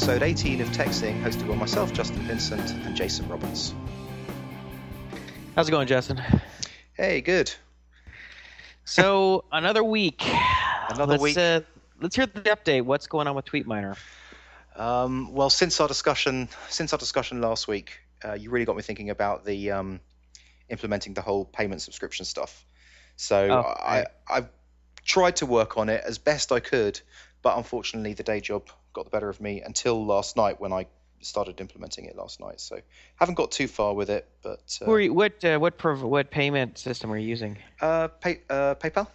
[0.00, 3.74] episode 18 of TechZing, hosted by myself, Justin Vincent, and Jason Roberts.
[5.54, 6.22] How's it going, Justin?
[6.94, 7.52] Hey, good.
[8.86, 10.26] So another week.
[10.88, 11.36] Another let's, week.
[11.36, 11.60] Uh,
[12.00, 12.82] let's hear the update.
[12.82, 13.98] What's going on with TweetMiner?
[14.74, 18.82] Um, well, since our discussion, since our discussion last week, uh, you really got me
[18.82, 20.00] thinking about the um,
[20.70, 22.64] implementing the whole payment subscription stuff.
[23.16, 24.06] So Oh, I, right.
[24.30, 24.44] I
[25.04, 26.98] tried to work on it as best I could,
[27.42, 30.86] but unfortunately, the day job got the better of me until last night when I
[31.20, 32.60] started implementing it last night.
[32.60, 32.80] So
[33.16, 36.78] haven't got too far with it, but uh, you, what uh, what prov- what payment
[36.78, 37.58] system are you using?
[37.80, 39.08] uh, pay, uh, PayPal.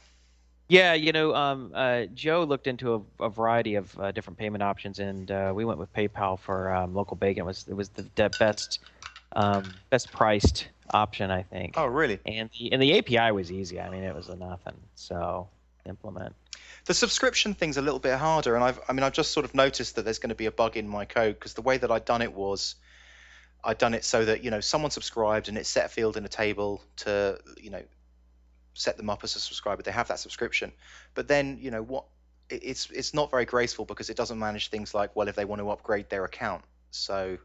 [0.68, 4.64] Yeah, you know, um, uh, Joe looked into a, a variety of uh, different payment
[4.64, 7.44] options, and uh, we went with PayPal for um, local bacon.
[7.44, 8.80] It was it was the de- best
[9.34, 11.76] um, best priced option, I think.
[11.78, 12.20] Oh, really?
[12.26, 13.80] And the and the API was easy.
[13.80, 14.78] I mean, it was a nothing.
[14.96, 15.48] So
[15.86, 16.36] implement.
[16.86, 19.56] The subscription thing's a little bit harder, and I've I mean I've just sort of
[19.56, 21.92] noticed that there's going to be a bug in my code because the way that
[21.92, 22.76] I'd done it was
[23.64, 26.26] I'd done it so that you know someone subscribed and it set a field in
[26.26, 27.82] a table to you know
[28.76, 29.82] set them up as a subscriber.
[29.82, 30.72] They have that subscription,
[31.16, 32.06] but then you know what?
[32.50, 35.62] It's it's not very graceful because it doesn't manage things like well if they want
[35.62, 36.64] to upgrade their account.
[36.92, 37.40] So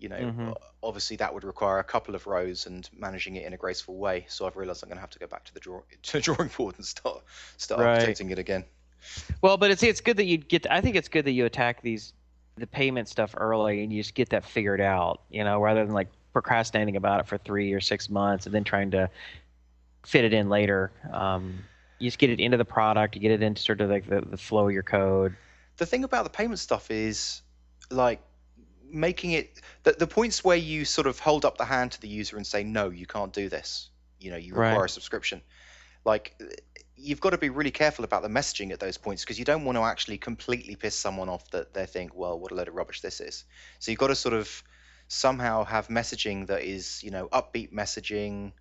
[0.00, 0.56] you know Mhm.
[0.82, 4.24] obviously that would require a couple of rows and managing it in a graceful way.
[4.28, 6.20] So I've realised I'm going to have to go back to the draw to the
[6.20, 7.22] drawing board and start
[7.58, 8.08] start Right.
[8.08, 8.64] architecting it again.
[9.42, 10.66] Well, but it's it's good that you get.
[10.70, 12.12] I think it's good that you attack these
[12.56, 15.22] the payment stuff early and you just get that figured out.
[15.30, 18.64] You know, rather than like procrastinating about it for three or six months and then
[18.64, 19.10] trying to
[20.04, 20.92] fit it in later.
[21.12, 21.64] Um,
[21.98, 23.14] you just get it into the product.
[23.14, 25.34] You get it into sort of like the, the flow of your code.
[25.76, 27.42] the thing about the payment stuff is
[27.90, 28.20] like
[28.92, 32.08] making it the, the points where you sort of hold up the hand to the
[32.08, 33.90] user and say no you can't do this.
[34.18, 34.62] You know you Right.
[34.72, 35.42] require a subscription.
[36.04, 36.34] Like
[36.96, 39.64] you've got to be really careful about the messaging at those points because you don't
[39.64, 42.74] want to actually completely piss someone off that they think well what a load of
[42.74, 43.44] rubbish this is.
[43.78, 44.62] So you've got to sort of
[45.08, 48.52] somehow have messaging that is you know upbeat messaging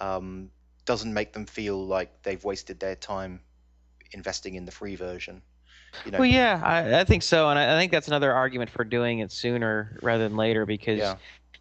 [0.00, 0.50] um,
[0.84, 3.40] doesn't make them feel like they've wasted their time
[4.12, 5.42] investing in the free version
[6.04, 8.70] you know Well, yeah, I, I think so, and I, I think that's another argument
[8.70, 11.16] for doing it sooner rather than later because Yeah.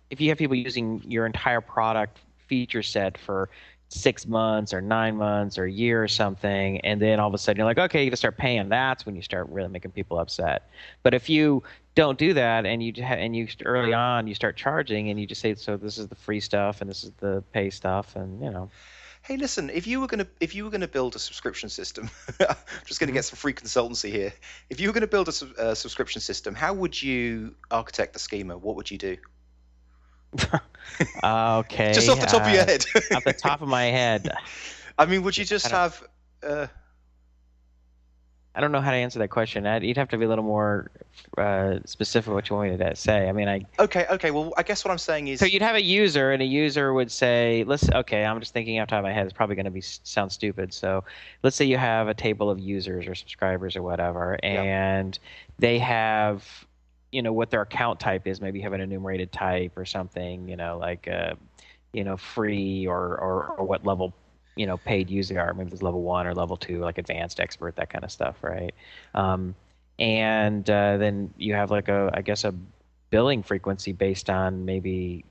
[0.09, 3.49] if you have people using your entire product feature set for
[3.89, 7.37] six months or nine months or a year or something, and then all of a
[7.37, 8.69] sudden you're like, okay, you got to start paying.
[8.69, 10.69] That's when you start really making people upset.
[11.03, 11.63] But if you
[11.95, 15.41] don't do that and you and you early on you start charging and you just
[15.41, 18.49] say, so this is the free stuff and this is the pay stuff, and you
[18.49, 18.69] know,
[19.23, 22.09] Hey, listen, if you were gonna if you were gonna build a subscription system,
[22.41, 24.33] I'm just gonna get some free consultancy here.
[24.69, 28.57] If you were gonna build a, a subscription system, how would you architect the schema?
[28.57, 29.17] What would you do?
[31.23, 32.85] okay, Just off the top of your uh, head.
[33.13, 34.29] off the top of my head.
[34.97, 36.03] I mean, would you just have?
[36.45, 36.67] Uh,
[38.55, 39.65] I don't know how to answer that question.
[39.65, 40.91] I'd, you'd have to be a little more
[41.37, 43.27] uh, specific what you want me to say.
[43.27, 44.29] I mean, I okay, okay.
[44.29, 46.93] Well, I guess what I'm saying is, so you'd have a user, and a user
[46.93, 49.25] would say, "Let's okay." I'm just thinking off the top of my head.
[49.25, 50.71] It's probably going to be sound stupid.
[50.71, 51.03] So
[51.41, 55.17] let's say you have a table of users or subscribers or whatever, and
[55.57, 56.47] they have,
[57.11, 58.39] you know, what their account type is.
[58.39, 60.47] Maybe you have an enumerated type or something.
[60.47, 61.33] You know, like, uh,
[61.91, 64.13] you know, free or or, or what level
[64.55, 67.75] you know paid user are maybe it's level one or level two like advanced expert
[67.75, 68.73] that kind of stuff right?
[69.13, 69.55] Um,
[69.99, 72.53] and uh, then you have like a i guess a
[73.11, 75.23] billing frequency based on maybe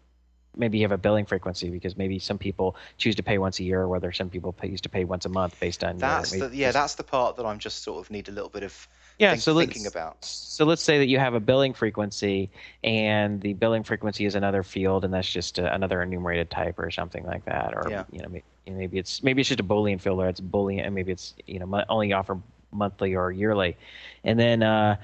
[0.56, 3.64] maybe you have a billing frequency because maybe some people choose to pay once a
[3.64, 6.30] year or whether some people used to pay once a month based on your- that's
[6.30, 8.88] the yeah, that's the part that I'm just sort of need a little bit of
[9.18, 10.24] yeah think- so thinking about.
[10.24, 12.50] so let's say that you have a billing frequency
[12.84, 16.90] and the billing frequency is another field and that's just a, another enumerated type or
[16.90, 18.04] something like that or Yeah.
[18.10, 20.94] you know maybe, maybe it's maybe it's just a boolean field or it's boolean and
[20.94, 22.38] maybe it's you know only offer
[22.72, 23.76] monthly or yearly
[24.24, 24.96] and then uh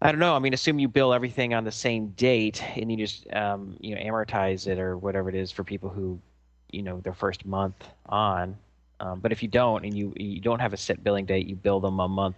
[0.00, 0.34] I don't know.
[0.34, 3.94] I mean, assume you bill everything on the same date, and you just um, you
[3.94, 6.20] know amortize it or whatever it is for people who,
[6.70, 8.56] you know, their first month on.
[9.00, 11.56] Um, but if you don't, and you you don't have a set billing date, you
[11.56, 12.36] bill them a month,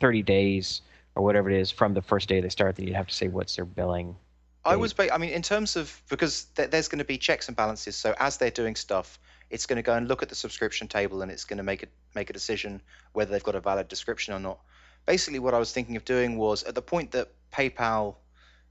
[0.00, 0.80] thirty days
[1.14, 2.76] or whatever it is from the first day they start.
[2.76, 4.16] Then you have to say what's their billing.
[4.64, 7.56] I was, I mean, in terms of because th- there's going to be checks and
[7.56, 7.96] balances.
[7.96, 9.18] So as they're doing stuff,
[9.50, 11.82] it's going to go and look at the subscription table and it's going to make
[11.82, 12.80] it make a decision
[13.12, 14.60] whether they've got a valid description or not.
[15.06, 18.16] Basically, what I was thinking of doing was at the point that PayPal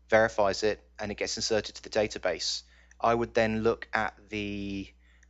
[0.10, 2.64] verifies it and it gets inserted to the database,
[3.00, 4.88] I would then look at the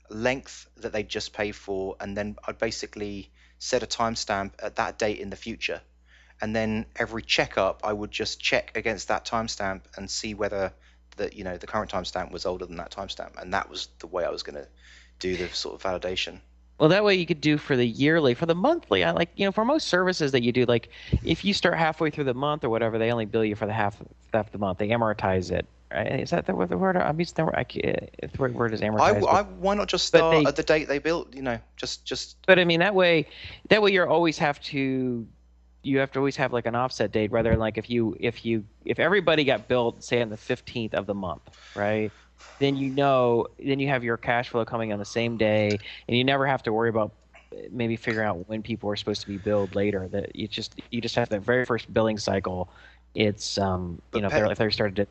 [0.09, 5.00] length that they just paid for, and then I'd basically set a timestamp at that
[5.00, 5.81] date in the future.
[6.42, 10.74] And then every checkup, I would just check against that timestamp and see whether
[11.18, 14.07] the you know the current timestamp was older than that timestamp, and that was the
[14.07, 14.68] way I was going to
[15.19, 16.39] do the sort of validation.
[16.81, 19.04] Well, that way you could do for the yearly, for the monthly.
[19.04, 20.89] I like, you know, for most services that you do, like
[21.24, 23.72] if you start halfway through the month or whatever, they only bill you for the
[23.72, 24.01] half
[24.33, 24.80] half the month.
[24.80, 25.68] They amortize it.
[25.92, 26.22] Right?
[26.22, 26.98] Is that the, the word?
[26.98, 27.54] I'm using the word.
[27.56, 29.28] I the word is amortize.
[29.28, 31.36] I, I, why not just start they, at the date they built?
[31.36, 32.38] You know, just just.
[32.48, 33.27] But I mean, that way,
[33.69, 35.27] that way you always have to.
[35.84, 38.44] You have to always have like an offset date, rather than like if you if
[38.44, 41.44] you if everybody got billed say on the 15th of the month,
[41.75, 42.12] right?
[42.60, 46.18] Then you know then you have your cash flow coming on the same day and
[46.18, 47.12] you never have to worry about
[47.70, 51.02] maybe figuring out when people are supposed to be billed later that you just you
[51.02, 52.70] just have the very first billing cycle
[53.14, 55.08] it's um you know if, they're, if they're started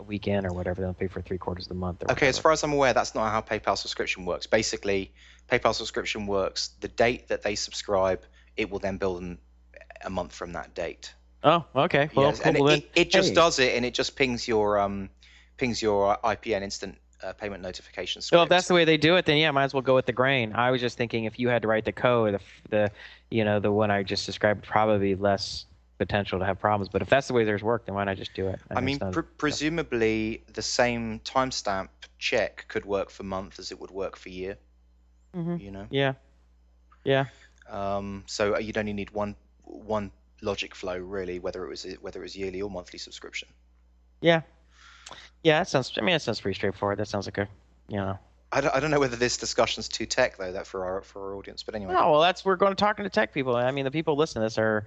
[0.00, 2.26] a weekend or whatever they'll pay for three quarters of the month okay whatever.
[2.26, 5.12] as far as i'm aware that's not how paypal subscription works basically
[5.50, 8.22] paypal subscription works the date that they subscribe
[8.56, 9.38] it will then bill them
[10.04, 11.14] a month from that date
[11.44, 12.40] oh okay well yes.
[12.40, 13.34] and it, it, it, just hey.
[13.34, 15.08] does it and it just pings your um
[15.56, 18.36] pings your IPN instant uh, payment notification script.
[18.36, 20.06] Well, if that's the way they do it, then yeah, might as well go with
[20.06, 20.52] the grain.
[20.52, 22.40] I was just thinking if you had to write the code, the,
[22.70, 22.90] the
[23.30, 25.66] you know the one I just described, probably less
[25.98, 26.88] potential to have problems.
[26.88, 28.60] But if that's the way there's work, then why not just do it?
[28.70, 33.80] I, I mean, pr- presumably the same timestamp check could work for month as it
[33.80, 34.56] would work for year.
[35.34, 35.56] Mm-hmm.
[35.56, 35.86] You know?
[35.90, 36.14] Yeah.
[37.04, 37.26] Yeah.
[37.68, 40.10] Um, so you'd only need one one
[40.42, 43.48] logic flow really, whether it was whether it was yearly or monthly subscription.
[44.20, 44.42] Yeah,
[45.42, 45.92] yeah, that sounds.
[45.96, 46.98] I mean, that sounds pretty straightforward.
[46.98, 47.48] That sounds like a,
[47.88, 48.18] you know.
[48.52, 51.30] I don't, I don't know whether this discussion's too tech though, that for our for
[51.30, 51.62] our audience.
[51.62, 51.92] But anyway.
[51.92, 53.56] No, well, that's we're going to talking to tech people.
[53.56, 54.86] I mean, the people listening to this are,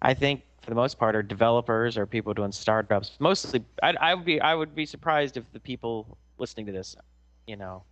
[0.00, 3.16] I think, for the most part, are developers or people doing startups.
[3.18, 6.96] Mostly, I, I would be I would be surprised if the people listening to this,
[7.46, 7.82] you know,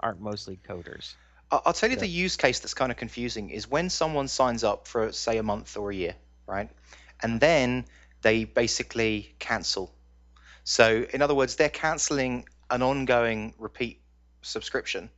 [0.00, 1.14] aren't mostly coders.
[1.50, 4.88] I'll tell you the use case that's kind of confusing is when someone signs up
[4.88, 6.14] for say a month or a year,
[6.46, 6.68] right?
[7.22, 7.84] And then
[8.22, 9.92] they basically cancel
[10.64, 14.00] so, in other words, they're canceling an ongoing repeat
[14.40, 15.10] subscription.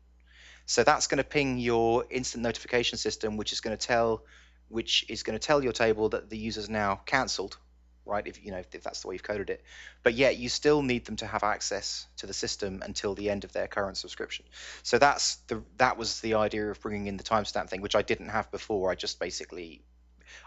[0.67, 4.25] So that's going to ping your instant notification system, which is going to tell,
[4.69, 7.57] which is going to tell your table that the user's now cancelled,
[8.05, 8.27] right?
[8.27, 9.63] If you know if that's the way you've coded it,
[10.03, 13.45] but yet you still need them to have access to the system until the end
[13.45, 14.45] of their current subscription.
[14.83, 18.03] So that's the that was the idea of bringing in the timestamp thing, which I
[18.03, 18.91] didn't have before.
[18.91, 19.83] I just basically,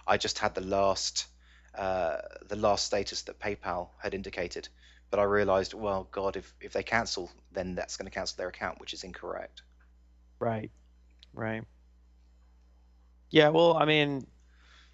[0.06, 1.28] I just had the last
[1.80, 2.18] uh,
[2.48, 4.68] the last status that PayPal had indicated.
[5.12, 8.50] But I realized, well, God, if, if they cancel, then that's going to cancel their
[8.50, 9.64] account, which is incorrect.
[10.40, 10.70] Right.
[11.34, 11.64] Right.
[13.31, 13.50] Yeah.
[13.50, 14.28] Well, I mean,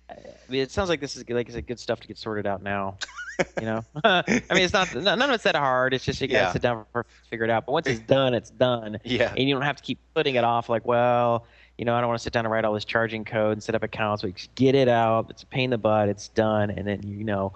[0.09, 0.15] I
[0.47, 2.97] mean, it sounds like this is like good stuff to get sorted out now.
[3.59, 5.93] you know, I mean, it's not none of it's that hard.
[5.93, 6.53] It's just you gotta yeah.
[6.53, 7.65] sit down and figure it out.
[7.65, 8.99] But once it's done, it's done.
[9.03, 9.33] Yeah.
[9.35, 10.69] And you don't have to keep putting it off.
[10.69, 13.25] Like, well, you know, I don't want to sit down and write all this charging
[13.25, 14.23] code and set up accounts.
[14.23, 15.27] We get it out.
[15.29, 16.09] It's a pain in the butt.
[16.09, 17.53] It's done, and then you know,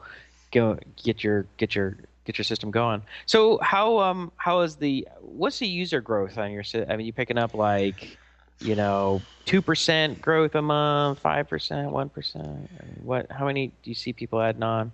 [0.52, 3.02] go get your get your get your system going.
[3.26, 6.64] So how um how is the what's the user growth on your?
[6.90, 8.18] I mean, you picking up like
[8.60, 12.70] you know two percent growth a month, five percent, one percent.
[13.04, 13.32] What?
[13.32, 14.92] How many do you see people adding on?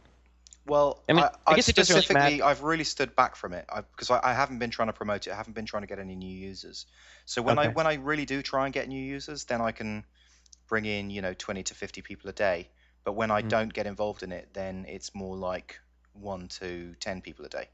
[0.68, 4.10] Well, I mean, I, I guess specifically, really I've really stood back from it because
[4.10, 5.32] I, I, haven't been trying to promote it.
[5.32, 6.88] I haven't been trying to get any new users.
[7.26, 7.70] So when okay.
[7.70, 10.04] I when I really do try and get new users, then I can
[10.68, 12.70] bring in you know 20 to 50 people a day.
[13.04, 13.50] But when I mm.
[13.50, 15.80] don't get involved in it, then it's more like
[16.14, 17.70] one to ten people a day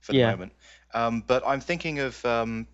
[0.00, 0.52] for the moment.
[0.92, 2.66] Um, but I'm thinking of um,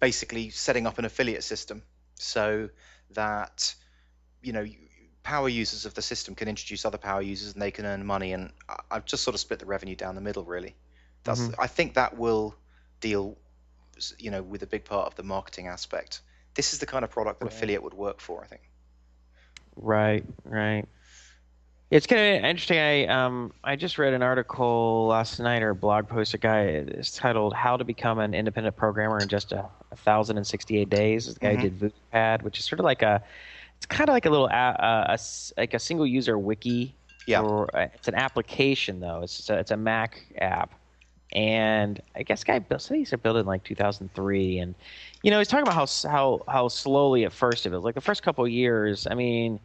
[0.00, 1.82] basically setting up an affiliate system
[2.14, 2.70] so
[3.10, 3.74] that
[4.42, 4.64] you know
[5.28, 8.32] power users of the system can introduce other power users and they can earn money.
[8.32, 8.50] And
[8.90, 10.42] I've just sort of split the revenue down the middle.
[10.42, 10.74] Really,
[11.22, 11.60] that's mm-hmm.
[11.60, 12.54] I think that will
[13.00, 13.36] deal
[14.18, 16.22] you know with a big part of the marketing aspect.
[16.54, 17.54] This is the kind of product that right.
[17.54, 18.42] affiliate would work for.
[18.42, 18.62] I think.
[19.76, 20.24] Right.
[20.44, 20.86] Right.
[21.90, 22.78] It's kind of interesting.
[22.78, 26.32] I um I just read an article last night or a blog post.
[26.32, 30.38] A guy is titled "How to Become an Independent Programmer in Just a, a Thousand
[30.38, 31.88] and Sixty-Eight Days." The guy mm-hmm.
[32.12, 33.22] did which is sort of like a
[33.78, 35.18] it's kind of like a little a, a,
[35.56, 36.94] like a single user wiki.
[37.26, 37.40] Yeah.
[37.40, 39.20] For, uh, it's an application though.
[39.22, 40.74] It's a, it's a Mac app,
[41.32, 42.82] and I guess guy built.
[42.82, 44.74] So he said built it in like 2003, and
[45.22, 47.82] you know he's talking about how how how slowly at first it was.
[47.82, 49.60] Like the first couple years, I mean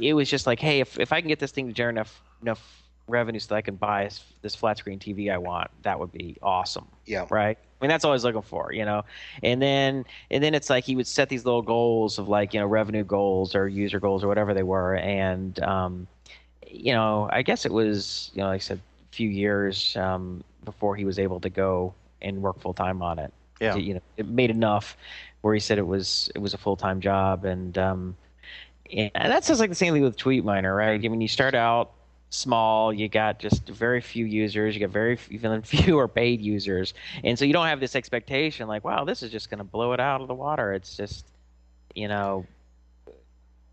[0.00, 2.22] it was just like, hey, if, if I can get this thing to generate enough
[2.42, 4.08] enough revenue so that I can buy
[4.42, 6.86] this flat screen TV I want, that would be awesome.
[7.06, 7.26] Yeah.
[7.30, 7.58] Right.
[7.82, 9.02] I mean, that's all was looking for, you know.
[9.42, 12.60] And then and then it's like he would set these little goals of like you
[12.60, 16.06] know revenue goals or user goals or whatever they were, and um,
[16.64, 20.44] you know, I guess it was you know like I said, a few years um,
[20.64, 23.32] before he was able to go and work full time on it.
[23.60, 23.74] Yeah.
[23.74, 24.96] you know, it made enough
[25.40, 27.76] where he said it was it was a full time job and.
[27.76, 28.16] Um,
[28.94, 31.02] and that sounds like the same thing with Tweet Miner, right?
[31.02, 31.92] I mean, you start out
[32.32, 37.38] small, you got just very few users, you got very even fewer paid users, and
[37.38, 40.00] so you don't have this expectation like, wow, this is just going to blow it
[40.00, 40.72] out of the water.
[40.72, 41.26] It's just
[41.94, 42.46] you know,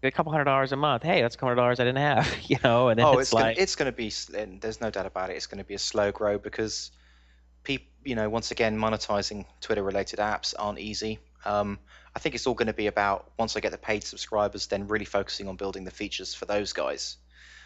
[0.04, 1.04] a couple hundred dollars a month.
[1.04, 2.90] Hey, that's a couple hundred dollars I didn't have, you know.
[2.90, 4.12] And then oh, it's, it's like, gonna, it's going to be.
[4.38, 5.36] and There's no doubt about it.
[5.36, 6.92] It's going to be a slow grow because
[7.64, 11.20] people, you know, once again, monetizing Twitter-related apps aren't easy.
[11.46, 11.80] Um,
[12.16, 14.88] I think it's all going to be about once I get the paid subscribers, then
[14.88, 17.18] really focusing on building the features for those guys.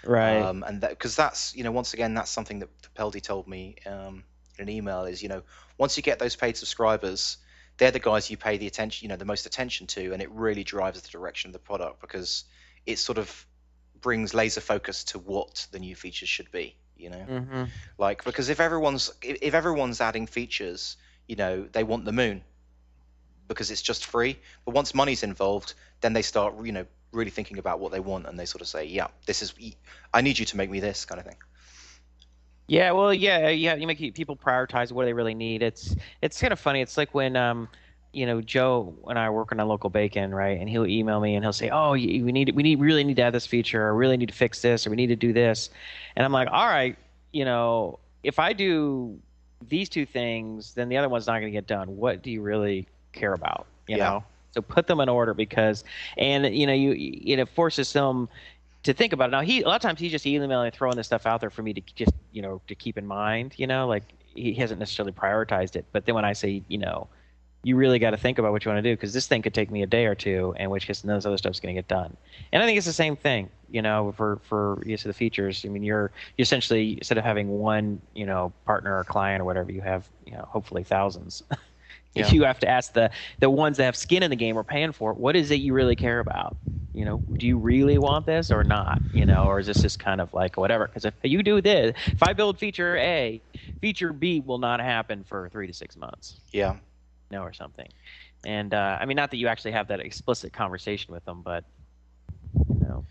[0.06, 0.50] Right.
[0.50, 3.76] Um, and that because that's you know once again that's something that Peldi told me
[3.86, 4.24] um,
[4.58, 5.44] in an email is you know
[5.78, 7.38] once you get those paid subscribers,
[7.78, 10.30] they're the guys you pay the attention you know the most attention to, and it
[10.32, 12.46] really drives the direction of the product because
[12.86, 13.46] it sort of
[14.02, 16.76] brings laser focus to what the new features should be.
[16.96, 17.64] You know, hmm
[17.98, 22.44] like because if everyone's if everyone's adding features, you know they want the moon
[23.48, 24.40] because it's just free.
[24.66, 28.26] But once money's involved, then they start you know really thinking about what they want
[28.28, 29.54] and they sort of say, yeah, this is
[30.14, 31.38] I need you to make me this kind of thing.
[32.68, 33.76] Yeah, well, yeah, yeah.
[33.76, 35.62] You make people prioritize what they really need.
[35.62, 36.82] It's it's kind of funny.
[36.82, 37.68] It's like when um,
[38.14, 40.60] you know, Joe and I are working on local bacon, right?
[40.60, 43.24] And he'll email me and he'll say, "Oh, we need we need really need to
[43.24, 45.70] add this feature, or really need to fix this, or we need to do this,"
[46.16, 46.98] and I'm like, "All right,
[47.32, 49.20] you know, if I do
[49.68, 51.98] these two things, then the other one's not going to get done.
[51.98, 53.68] What do you really care about?
[53.88, 54.10] You Yeah.
[54.10, 55.84] know?" So put them in order because,
[56.18, 58.30] and you know, you you know, forces them
[58.84, 59.32] to think about it.
[59.32, 61.50] Now he a lot of times he's just emailing and throwing this stuff out there
[61.50, 63.54] for me to just you know to keep in mind.
[63.58, 64.04] You know, like
[64.36, 65.86] he hasn't necessarily prioritized it.
[65.92, 67.08] But then when I say you know,
[67.64, 69.54] you really got to think about what you want to do because this thing could
[69.54, 71.74] take me a day or two, and which case none of this other stuff's going
[71.74, 72.16] to get done.
[72.52, 73.50] And I think it's the same thing.
[73.72, 75.66] You know, for for use of the features.
[75.66, 79.46] I mean, you're you essentially instead of having one you know partner or client or
[79.46, 81.42] whatever, you have you know hopefully thousands.
[82.16, 82.26] Yeah.
[82.28, 84.64] If you have to ask the the ones that have skin in the game or
[84.64, 86.58] paying for it, what is it you really care about?
[86.94, 89.02] You know, do you really want this or not?
[89.14, 90.86] You know, or is this just kind of like whatever?
[90.88, 93.42] Because if you do this, if I build feature A,
[93.82, 96.74] feature B will not happen for three to six months, Yeah.
[96.74, 97.90] you know, or something.
[98.46, 101.64] And uh, I mean, not that you actually have that explicit conversation with them, but
[102.70, 103.06] you know,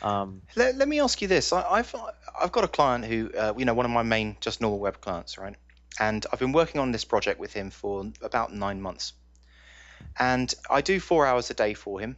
[0.00, 1.52] um, Let, let me ask you this.
[1.52, 1.94] I, I've
[2.40, 5.00] I've got a client who, uh, you know, one of my main just normal web
[5.02, 5.56] clients, right?
[6.00, 9.12] And I've been working on this project with him for about nine months.
[10.18, 12.16] And I do four hours a day for him.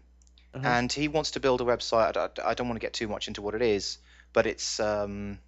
[0.55, 0.65] Mhm.
[0.65, 2.17] And he wants to build a website.
[2.17, 3.99] I, I don't want to get too much into what it is,
[4.33, 5.39] but it's um,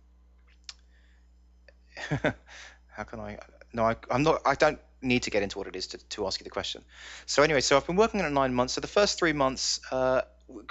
[2.08, 3.38] how can I?
[3.72, 4.42] No, I, I'm not.
[4.44, 6.82] I don't need to get into what it is to, to ask you the question.
[7.26, 8.74] So anyway, so I've been working on it nine months.
[8.74, 10.22] So the first three months, uh,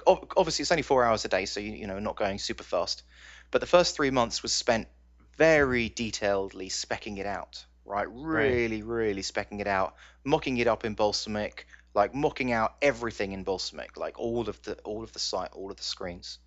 [0.08, 3.04] obviously it's only four hours a day, so you you know not going super fast.
[3.52, 4.88] But the first three months was spent
[5.38, 8.08] very detailedly specking it out, right?
[8.10, 13.46] Really, really specking it out, mocking it up in Balsamiq, like mocking out everything in
[13.46, 16.40] Balsamiq, like all of the all of the site, all of the screens.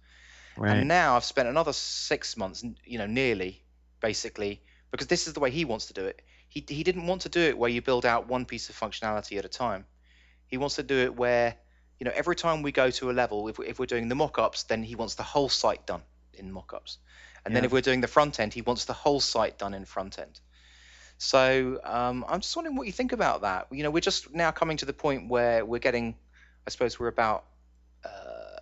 [0.56, 3.64] right, And now I've spent another six months, you know, nearly,
[4.00, 6.22] basically, because this is the way he wants to do it.
[6.48, 9.38] He he didn't want to do it where you build out one piece of functionality
[9.38, 9.86] at a time.
[10.46, 11.56] He wants to do it where,
[11.98, 14.14] you know, every time we go to a level, if, we, if we're doing the
[14.14, 16.02] mock-ups, then he wants the whole site done
[16.34, 16.98] in mock-ups.
[17.46, 19.84] And then if we're doing the front end, he wants the whole site done in
[19.84, 20.40] front end.
[21.16, 23.68] So um, I'm just wondering what you think about that.
[23.70, 26.16] You know, we're just now coming to the point where we're getting,
[26.66, 27.44] I suppose we're about
[28.04, 28.58] uh,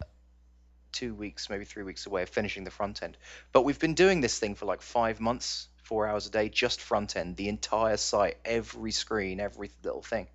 [0.93, 3.17] two weeks, maybe three weeks away of finishing the front end.
[3.53, 6.81] But we've been doing this thing for like five months, four hours a day, just
[6.81, 10.29] front end, the entire site, every screen, every little thing.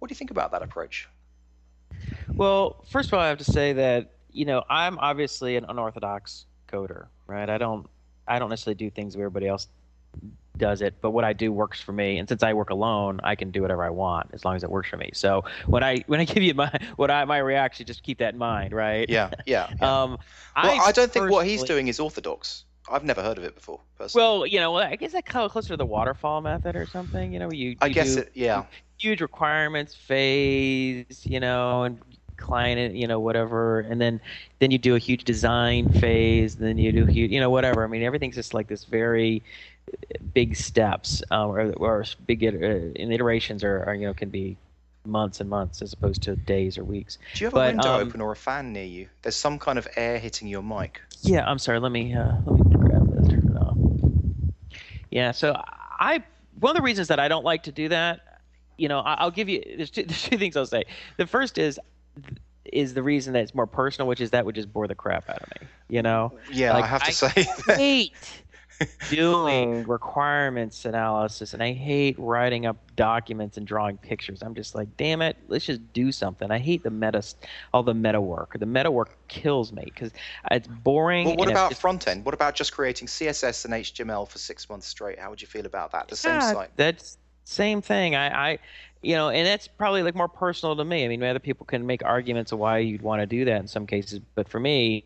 [0.00, 1.08] What do you think about that approach?
[2.34, 6.46] Well, first of all, I have to say that you know I'm obviously an unorthodox
[6.68, 7.48] coder, right?
[7.48, 7.86] I don't
[8.26, 9.68] I don't necessarily do things where everybody else
[10.56, 12.18] does it, but what I do works for me.
[12.18, 14.70] And since I work alone, I can do whatever I want as long as it
[14.70, 15.10] works for me.
[15.12, 18.34] So when I when I give you my what I my reaction, just keep that
[18.34, 19.08] in mind, right?
[19.08, 19.68] Yeah, yeah.
[19.70, 19.84] yeah.
[19.94, 20.18] Um,
[20.56, 22.64] well, I, don't think what he's doing is orthodox.
[22.90, 24.24] I've never heard of it before, personally.
[24.24, 27.32] Well, you know, I guess that kind of closer to the waterfall method or something.
[27.32, 28.64] You know, you, I guess do it, yeah.
[28.98, 31.98] huge requirements phase, you know, and
[32.36, 34.20] client, you know, whatever, and then
[34.58, 37.84] then you do a huge design phase, then you do huge, you know, whatever.
[37.84, 39.42] I mean, everything's just like this very
[40.32, 44.56] big steps, uh, or, or big uh, in iterations are, are you know can be
[45.06, 47.18] months and months as opposed to days or weeks.
[47.34, 49.08] Do you have but, a window um, open or a fan near you?
[49.22, 51.00] There's some kind of air hitting your mic.
[51.22, 51.78] Yeah, I'm sorry.
[51.80, 53.28] Let me uh, let me grab this.
[53.28, 53.76] Turn it off.
[55.10, 55.32] Yeah.
[55.32, 56.22] So I
[56.60, 58.40] one of the reasons that I don't like to do that,
[58.76, 60.84] you know, I, I'll give you there's two, there's two things I'll say.
[61.16, 61.78] The first is
[62.64, 65.28] is the reason that it's more personal, which is that would just bore the crap
[65.28, 65.68] out of me.
[65.88, 67.46] You know, Yeah, Like, I have to I say.
[67.76, 68.42] hate
[69.10, 74.42] doing requirements analysis, and I hate writing up documents and drawing pictures.
[74.42, 76.50] I'm just like, damn it, let's just do something.
[76.50, 77.22] I hate the meta,
[77.72, 78.56] all the meta work.
[78.58, 80.10] The meta work kills me because
[80.50, 81.26] it's boring.
[81.26, 82.24] well, what about just- front end?
[82.24, 85.18] What about just creating CSS and HTML for six months straight?
[85.18, 86.08] How would you feel about that?
[86.08, 86.70] The same Yeah, site.
[86.76, 88.14] That's same thing.
[88.16, 88.58] I, I
[89.04, 91.04] you know, and that's probably like more personal to me.
[91.04, 93.68] I mean, other people can make arguments of why you'd want to do that in
[93.68, 95.04] some cases, but for me,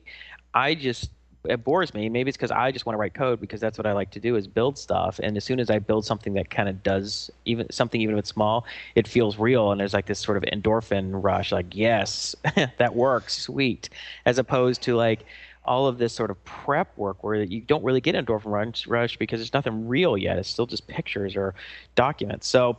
[0.55, 1.11] I just
[1.45, 2.09] it bores me.
[2.09, 4.21] Maybe it's because I just want to write code because that's what I like to
[4.21, 5.19] do is build stuff.
[5.23, 8.21] And as soon as I build something that kind of does even something even if
[8.21, 11.52] it's small, it feels real and there's like this sort of endorphin rush.
[11.52, 12.35] Like yes,
[12.78, 13.88] that works, sweet.
[14.26, 15.25] As opposed to like
[15.64, 18.87] all of this sort of prep work where you don't really get an endorphin rush,
[18.87, 20.38] rush because there's nothing real yet.
[20.38, 21.55] It's still just pictures or
[21.95, 22.47] documents.
[22.47, 22.78] So,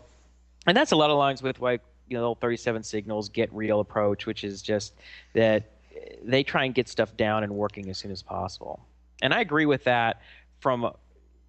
[0.67, 4.25] and that's a lot of lines with like you know 37 signals get real approach,
[4.25, 4.93] which is just
[5.33, 5.71] that
[6.23, 8.85] they try and get stuff down and working as soon as possible.
[9.21, 10.21] And I agree with that
[10.59, 10.91] from,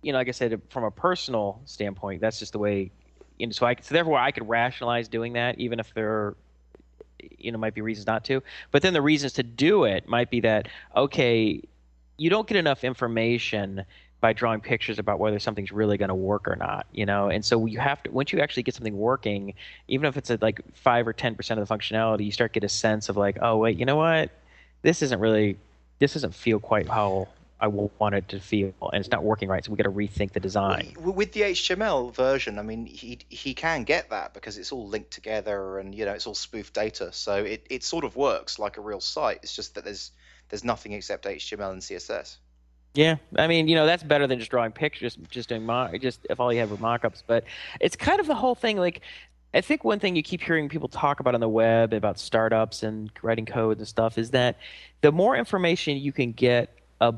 [0.03, 2.91] you know, like I said, from a personal standpoint, that's just the way.
[3.39, 6.37] Know, so I so therefore I could rationalize doing that, even if there,
[7.39, 8.43] you know, might be reasons not to.
[8.71, 11.63] But then the reasons to do it might be that okay,
[12.19, 13.85] you don't get enough information
[14.21, 17.45] by drawing pictures about whether something's really going to work or not you know and
[17.45, 19.55] so you have to once you actually get something working
[19.89, 22.67] even if it's at like 5 or 10% of the functionality you start to get
[22.67, 24.31] a sense of like oh wait you know what
[24.83, 25.57] this isn't really
[25.99, 27.29] this doesn't feel quite how
[27.61, 29.63] I want it to feel, and it's not working right.
[29.63, 30.95] So we got to rethink the design.
[30.99, 35.11] With the HTML version, I mean, he he can get that because it's all linked
[35.11, 38.79] together, and you know, it's all spoofed data, so it, it sort of works like
[38.79, 39.41] a real site.
[39.43, 40.11] It's just that there's
[40.49, 42.39] there's nothing except HTML and CSS.
[42.95, 46.27] Yeah, I mean, you know, that's better than just drawing pictures, just doing mock, just
[46.29, 47.23] if all you have were mockups.
[47.25, 47.45] But
[47.81, 48.79] it's kind of the whole thing.
[48.79, 49.03] Like,
[49.55, 52.83] I think one thing you keep hearing people talk about on the web about startups
[52.83, 54.59] and writing code and stuff is that
[55.03, 57.13] the more information you can get, uh,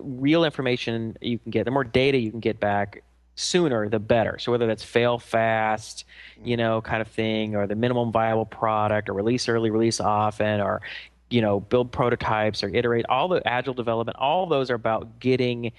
[0.00, 3.02] real information you can get, the more data you can get back
[3.34, 4.38] sooner, the better.
[4.38, 6.04] So whether that's fail fast,
[6.42, 10.60] you know, kind of thing, or the minimum viable product, or release early, release often,
[10.60, 10.80] or
[11.30, 15.72] you know, build prototypes or iterate, all the agile development, all those are about getting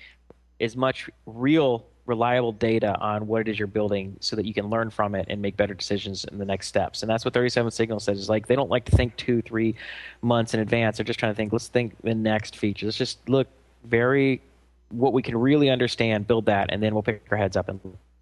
[0.59, 4.69] as much real reliable data on what it is you're building so that you can
[4.69, 7.03] learn from it and make better decisions in the next steps.
[7.03, 9.75] And that's what 37 Signal says is like they don't like to think two, three
[10.21, 10.97] months in advance.
[10.97, 12.85] They're just trying to think, let's think the next feature.
[12.85, 13.47] Let's just look
[13.83, 14.41] very
[14.89, 17.79] what we can really understand, build that, and then we'll pick our heads up and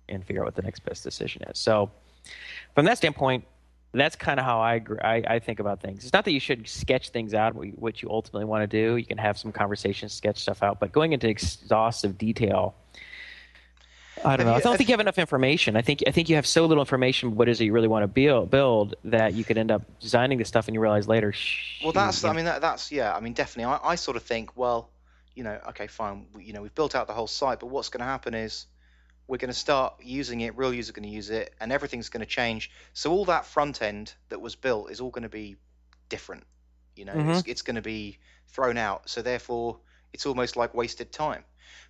[0.10, 1.58] and figure out what the next best decision is.
[1.58, 1.92] So
[2.74, 3.46] from that standpoint,
[4.00, 6.04] that's kind of how I, I, I think about things.
[6.04, 8.98] It's not that you should sketch things out what you ultimately want to do.
[8.98, 12.76] You can have some conversations, sketch stuff out, but going into exhaustive detail
[14.24, 14.54] I don't know.
[14.54, 15.76] You, I don't think you have enough information.
[15.76, 17.36] I think I think you have so little information.
[17.36, 18.50] What is it you really want to build?
[18.50, 21.34] Build that you could end up designing this stuff, and you realize later.
[21.84, 22.24] Well, that's.
[22.24, 23.16] I mean, that, that's yeah.
[23.16, 23.74] I mean, definitely.
[23.74, 24.90] I, I sort of think, well,
[25.36, 26.28] you know, okay, fine.
[26.34, 28.68] We, you know, we've built out the whole site, but what's going to happen is
[29.28, 30.58] we're going to start using it.
[30.58, 32.72] Real users are going to use it, and everything's going to change.
[32.94, 35.56] So all that front end that was built is all going to be
[36.10, 36.44] different.
[36.96, 37.30] You know, mm-hmm.
[37.32, 39.10] it's, it's going to be thrown out.
[39.10, 39.80] So therefore,
[40.14, 41.44] it's almost like wasted time.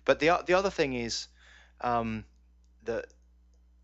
[0.04, 1.28] But the the other thing is
[1.80, 2.24] um,
[2.84, 3.06] that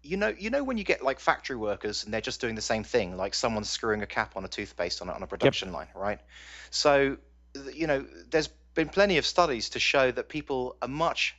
[0.02, 2.62] you know you know when you get like factory workers and they're just doing the
[2.62, 5.68] same thing like someone's screwing a cap on a toothpaste on a, on a production
[5.68, 5.76] yep.
[5.76, 6.20] line right
[6.70, 7.16] so
[7.72, 11.36] you know there's been plenty of studies to show that people are much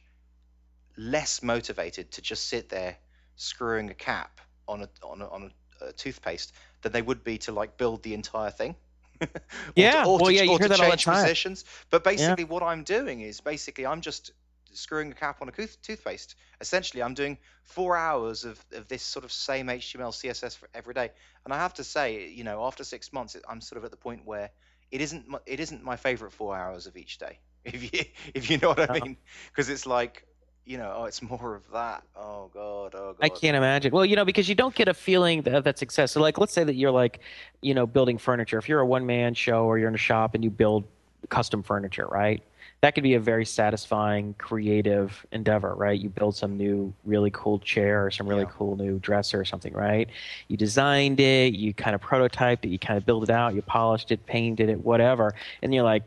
[0.97, 2.97] less motivated to just sit there
[3.35, 5.51] screwing a cap on a on a, on
[5.81, 8.75] a, a toothpaste than they would be to like build the entire thing
[9.75, 12.49] yeah to, well to, yeah you hear that all the time positions but basically yeah.
[12.49, 14.31] what i'm doing is basically i'm just
[14.73, 16.35] screwing a cap on a toothpaste.
[16.61, 20.93] Essentially, I'm doing four hours of, of this sort of same HTML, CSS for every
[20.93, 21.11] day.
[21.45, 23.97] And I have to say, you know, after six months, I'm sort of at the
[23.97, 24.49] point where
[24.91, 27.39] it isn't my, it isn't my favorite four hours of each day.
[27.65, 28.03] If you
[28.33, 29.05] if you know what I uh-huh.
[29.05, 30.27] mean, because it's like
[30.65, 32.03] you know, oh, it's more of that.
[32.15, 33.17] Oh god, oh god.
[33.21, 33.91] I can't imagine.
[33.91, 36.11] Well, you know, because you don't get a feeling of that success.
[36.11, 37.19] So, like, let's say that you're like,
[37.61, 38.57] you know, building furniture.
[38.57, 40.85] If you're a one man show or you're in a shop and you build
[41.29, 42.43] custom furniture, right?
[42.83, 47.57] that could be a very satisfying creative endeavor right you build some new really cool
[47.59, 48.51] chair or some really yeah.
[48.51, 50.09] cool new dresser or something right
[50.49, 53.61] you designed it you kind of prototyped it you kind of built it out you
[53.61, 56.03] polished it painted it whatever and you're like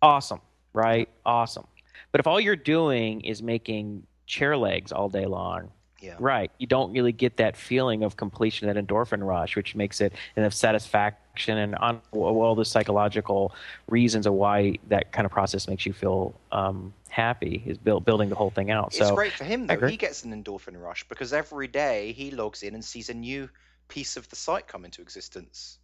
[0.00, 0.40] awesome
[0.72, 1.66] right awesome
[2.12, 5.70] but if all you're doing is making chair legs all day long
[6.00, 6.16] yeah.
[6.18, 6.50] Right.
[6.58, 10.46] You don't really get that feeling of completion, that endorphin rush, which makes it and
[10.46, 13.54] of satisfaction and on all the psychological
[13.88, 18.30] reasons of why that kind of process makes you feel um, happy is build, building
[18.30, 18.94] the whole thing out.
[18.96, 19.86] It's great for him though.
[19.86, 23.48] He gets an endorphin rush because every day he logs in and sees a new
[23.88, 25.78] piece of the site come into existence.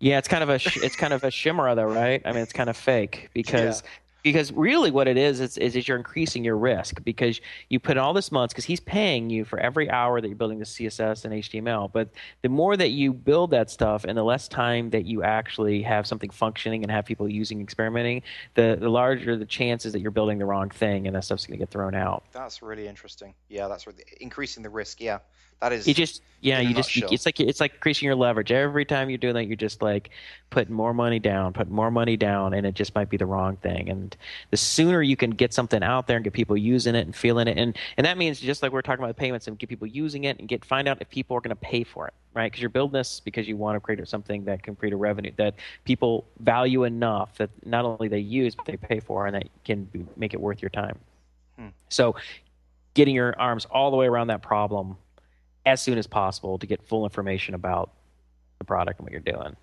[0.00, 2.22] Yeah, it's kind of a it's kind of a shimmer though, right?
[2.24, 3.90] I mean, it's kind of fake because yeah
[4.22, 7.92] because really what it is is, is, is you're increasing your risk because you put
[7.92, 10.64] in all this months because he's paying you for every hour that you're building the
[10.64, 12.08] css and html but
[12.42, 16.06] the more that you build that stuff and the less time that you actually have
[16.06, 18.22] something functioning and have people using experimenting
[18.54, 21.58] the, the larger the chances that you're building the wrong thing and that stuff's going
[21.58, 22.24] to get thrown out.
[22.32, 23.34] That's really interesting.
[23.48, 25.18] Yeah that's really increasing the risk yeah
[25.60, 27.12] That is You just yeah, you just nutshell.
[27.12, 29.46] it's like it's like increasing your leverage every time you're doing that.
[29.46, 30.10] You're just like
[30.50, 33.56] putting more money down, putting more money down, and it just might be the wrong
[33.56, 33.88] thing.
[33.88, 34.16] And
[34.50, 37.48] the sooner you can get something out there and get people using it and feeling
[37.48, 40.24] it, and and that means just like we're talking about payments and get people using
[40.24, 42.52] it and get find out if people are going to pay for it, right?
[42.52, 45.32] Because you're building this because you want to create something that can create a revenue
[45.38, 49.48] that people value enough that not only they use but they pay for, and that
[49.64, 50.96] can be, make it worth your time.
[51.58, 51.68] Hmm.
[51.88, 52.14] So,
[52.94, 54.96] getting your arms all the way around that problem
[55.68, 57.90] as soon as possible to get full information about
[58.58, 59.54] the product and what you're doing.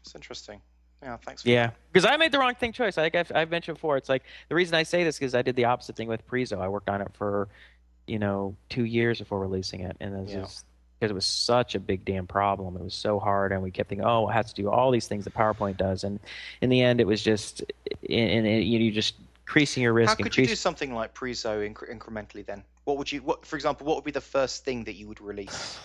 [0.00, 0.60] it's interesting.
[1.02, 1.42] Yeah, thanks.
[1.42, 2.96] For Yeah, because I made the wrong thing choice.
[2.96, 5.56] Like I've, I've mentioned before, it's like the reason I say this is I did
[5.56, 6.60] the opposite thing with Preezo.
[6.60, 7.48] I worked on it for,
[8.06, 10.40] you know, two years before releasing it, and it was Yeah.
[10.42, 10.64] just
[10.98, 12.76] because it was such a big damn problem.
[12.76, 15.08] It was so hard, and we kept thinking, oh, it has to do all these
[15.08, 16.20] things that PowerPoint does, and
[16.60, 17.64] in the end, it was just,
[18.08, 19.14] and, and you you're just
[19.52, 20.08] increasing your risk.
[20.08, 22.64] How could you do something like Preezo incre- incrementally then?
[22.84, 25.20] What would you, what, for example, what would be the first thing that you would
[25.20, 25.78] release?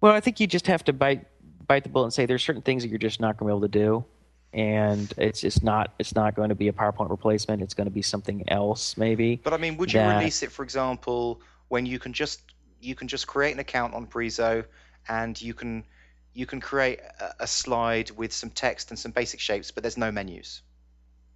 [0.00, 1.26] Well, I think you just have to bite
[1.66, 3.56] bite the bullet and say there's certain things that you're just not going to be
[3.56, 4.04] able to do,
[4.52, 7.60] and it's just not it's not going to be a PowerPoint replacement.
[7.60, 9.36] It's going to be something else, maybe.
[9.42, 12.40] But I mean, would you that- release it, for example, when you can just
[12.80, 14.64] you can just create an account on Preezo
[15.08, 15.84] and you can
[16.34, 19.98] you can create a, a slide with some text and some basic shapes, but there's
[19.98, 20.62] no menus.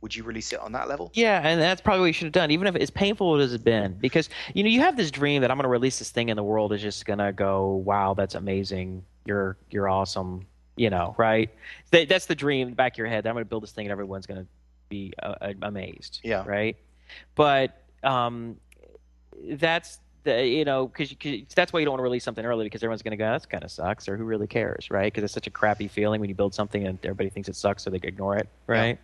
[0.03, 1.11] Would you release it on that level?
[1.15, 3.63] Yeah, and that's probably what you should have done, even if as painful as it's
[3.63, 6.31] been, because you know you have this dream that I'm going to release this thing
[6.31, 10.91] and the world is just going to go, wow, that's amazing, you're you're awesome, you
[10.91, 11.51] know, right?
[11.91, 13.25] That, that's the dream in the back of your head.
[13.25, 14.47] That I'm going to build this thing and everyone's going to
[14.89, 16.45] be uh, uh, amazed, Yeah.
[16.47, 16.77] right?
[17.35, 18.57] But um,
[19.45, 21.15] that's the you know because
[21.55, 23.47] that's why you don't want to release something early because everyone's going to go that's
[23.47, 26.29] kind of sucks or who really cares right because it's such a crappy feeling when
[26.29, 28.99] you build something and everybody thinks it sucks so they can ignore it right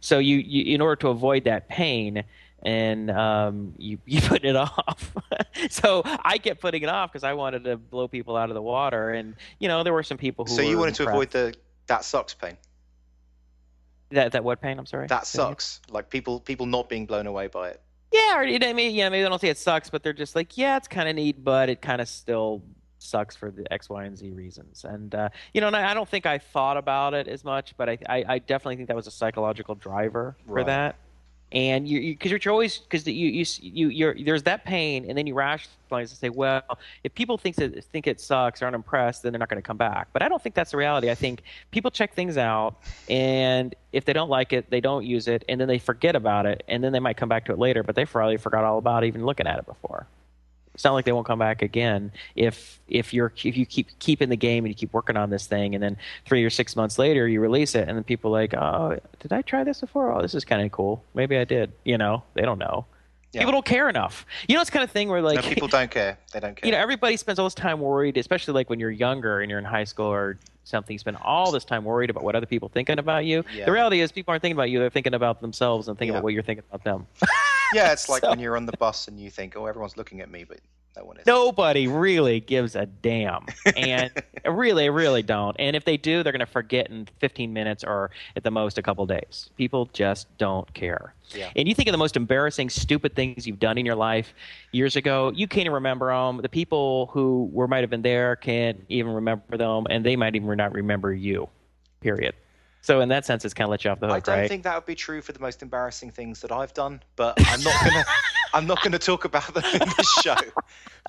[0.00, 2.24] so you, you in order to avoid that pain
[2.64, 5.12] and um, you you put it off
[5.70, 8.62] so i kept putting it off because i wanted to blow people out of the
[8.62, 11.54] water and you know there were some people who So you wanted to avoid the
[11.88, 12.56] that sucks pain.
[14.10, 15.80] that that what pain i'm sorry That sucks.
[15.90, 17.80] Like people people not being blown away by it.
[18.12, 20.36] Yeah, or you know, maybe yeah, maybe they don't say it sucks, but they're just
[20.36, 22.62] like, yeah, it's kind of neat, but it kind of still
[23.02, 24.84] sucks for the X, Y, and Z reasons.
[24.84, 27.74] And uh, you know, and I, I don't think I thought about it as much,
[27.76, 30.66] but I, I, I definitely think that was a psychological driver for Right.
[30.66, 30.96] that.
[31.54, 35.04] And you, because you, are you're always because you, you, you, you're there's that pain,
[35.06, 36.62] and then you rationalize and say, well,
[37.04, 39.66] if people think that think it sucks or aren't impressed, then they're not going to
[39.66, 40.08] come back.
[40.14, 41.10] But I don't think that's the reality.
[41.10, 42.76] I think people check things out,
[43.10, 46.46] and if they don't like it, they don't use it, and then they forget about
[46.46, 48.78] it, and then they might come back to it later, but they probably forgot all
[48.78, 50.06] about it, even looking at it before.
[50.74, 54.22] It's not like they won't come back again if if you're if you keep keep
[54.22, 56.76] in the game and you keep working on this thing, and then three or six
[56.76, 59.80] months later you release it, and then people are like, oh, did I try this
[59.80, 60.12] before?
[60.12, 61.04] Oh, this is kind of cool.
[61.14, 61.72] Maybe I did.
[61.84, 62.86] You know, they don't know.
[63.32, 63.40] Yeah.
[63.40, 64.26] People don't care enough.
[64.46, 66.18] You know, it's kind of thing where like no, people don't care.
[66.32, 66.64] They don't care.
[66.66, 69.58] you know, everybody spends all this time worried, especially like when you're younger and you're
[69.58, 70.94] in high school or something.
[70.94, 73.44] You spend all this time worried about what other people thinking about you.
[73.54, 73.64] Yeah.
[73.66, 76.18] The reality is, people aren't thinking about you; they're thinking about themselves and thinking Yeah.
[76.18, 77.06] about what you're thinking about them.
[77.74, 80.20] yeah, it's like So- when you're on the bus and you think, oh, everyone's looking
[80.20, 80.58] at me, but
[80.96, 81.26] no one is.
[81.26, 84.10] Nobody really gives a damn, and
[84.44, 85.56] really, really don't.
[85.58, 88.78] And if they do, they're going to forget in 15 minutes or at the most
[88.78, 89.50] a couple days.
[89.56, 91.14] People just don't care.
[91.30, 91.50] Yeah.
[91.56, 94.34] And you think of the most embarrassing, stupid things you've done in your life
[94.72, 96.42] years ago, you can't even remember them.
[96.42, 100.36] The people who were might have been there can't even remember them, and they might
[100.36, 101.48] even not remember you.
[102.00, 102.34] Period.
[102.82, 104.16] So in that sense, it's kind of let you off the hook.
[104.16, 104.48] I don't right?
[104.48, 107.62] think that would be true for the most embarrassing things that I've done, but I'm
[107.62, 108.04] not gonna
[108.54, 110.36] I'm not gonna talk about them in this show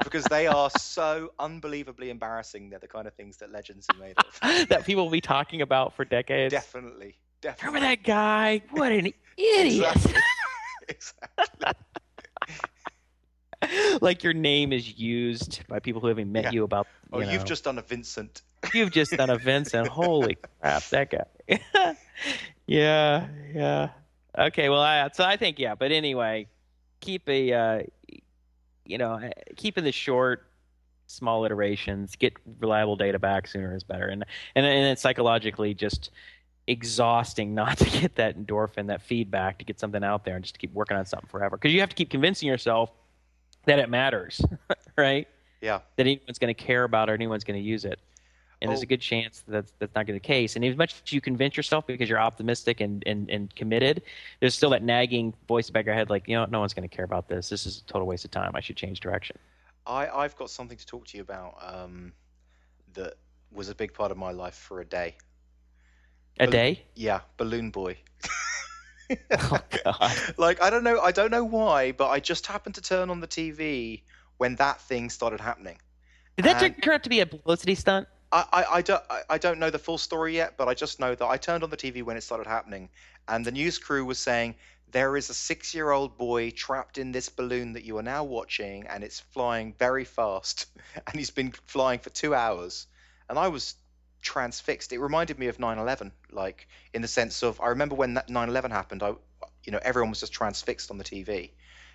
[0.04, 2.70] because they are so unbelievably embarrassing.
[2.70, 4.68] They're the kind of things that legends are made of.
[4.70, 6.54] that people will be talking about for decades.
[6.54, 7.68] Definitely, definitely.
[7.68, 8.62] Remember that guy?
[8.72, 9.96] What an idiot!
[9.96, 10.22] Exactly.
[10.90, 11.74] exactly.
[14.02, 16.52] like your name is used by people who haven't met Yeah.
[16.52, 16.88] you about.
[17.12, 18.42] Oh, you you've just done a Vincent.
[18.74, 19.88] you've just done a Vincent.
[19.90, 21.98] Holy crap, that guy.
[22.68, 23.90] yeah, yeah.
[24.38, 26.48] Okay, well, I, so I think yeah, but anyway,
[27.04, 27.84] keep a, uh,
[28.86, 30.48] you know, keeping the short,
[31.08, 32.16] small iterations.
[32.16, 34.24] Get reliable data back sooner is better, and
[34.56, 36.12] and and it's psychologically just
[36.68, 40.56] exhausting not to get that endorphin, that feedback, to get something out there and just
[40.56, 42.92] to keep working on something forever because you have to keep convincing yourself
[43.66, 44.42] that it matters,
[44.98, 45.28] right?
[45.62, 45.80] Yeah.
[45.96, 47.98] that anyone's going to care about or anyone's going to use it.
[48.63, 48.84] And there's Oh.
[48.84, 50.56] a good chance that that's, that's not going to be the case.
[50.56, 54.02] And as much as you convince yourself because you're optimistic and, and, and committed,
[54.39, 56.95] there's still that nagging voice back your head like, you know, no one's going to
[56.95, 57.49] care about this.
[57.49, 58.54] This is a total waste of time.
[58.56, 59.38] I should change direction.
[59.86, 62.13] I, I've got something to talk to you about um,
[62.93, 63.15] that
[63.52, 65.17] was a big part of my life for a day.
[66.39, 66.84] A Bal- day?
[66.95, 67.97] Yeah, Balloon Boy.
[69.32, 70.12] Oh, God.
[70.38, 73.19] like I don't know, I don't know why, but I just happened to turn on
[73.19, 74.02] the TV
[74.38, 75.78] when that thing started happening,
[76.38, 78.08] Did that And- turn out to be a publicity stunt?
[78.34, 81.13] I, I, I don't I, don't know the full story yet, but I just know
[81.15, 82.89] that I turned on the TV when it started happening,
[83.28, 84.56] and the news crew was saying
[84.91, 89.04] there is a six-year-old boy trapped in this balloon that you are now watching, and
[89.04, 90.65] it's flying very fast,
[91.08, 92.88] and he's been flying for two hours,
[93.30, 93.76] and I was
[94.22, 94.91] transfixed.
[94.93, 98.72] It reminded me of 9/11, like in the sense of I remember when that 9/11
[98.72, 99.13] happened, I
[99.63, 101.52] you know everyone was just transfixed on the TV,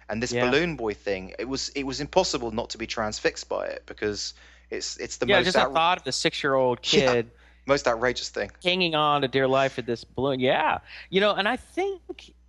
[0.08, 0.44] and this Yeah.
[0.50, 4.34] balloon boy thing, it was it was impossible not to be transfixed by it because
[4.70, 7.12] it's it's the yeah, most just out- the thought of the six-year-old Yeah.
[7.12, 7.30] kid
[7.66, 8.50] most outrageous thing.
[8.64, 10.40] hanging on to dear life at this balloon.
[10.40, 10.78] Yeah,
[11.10, 12.00] you know, and I think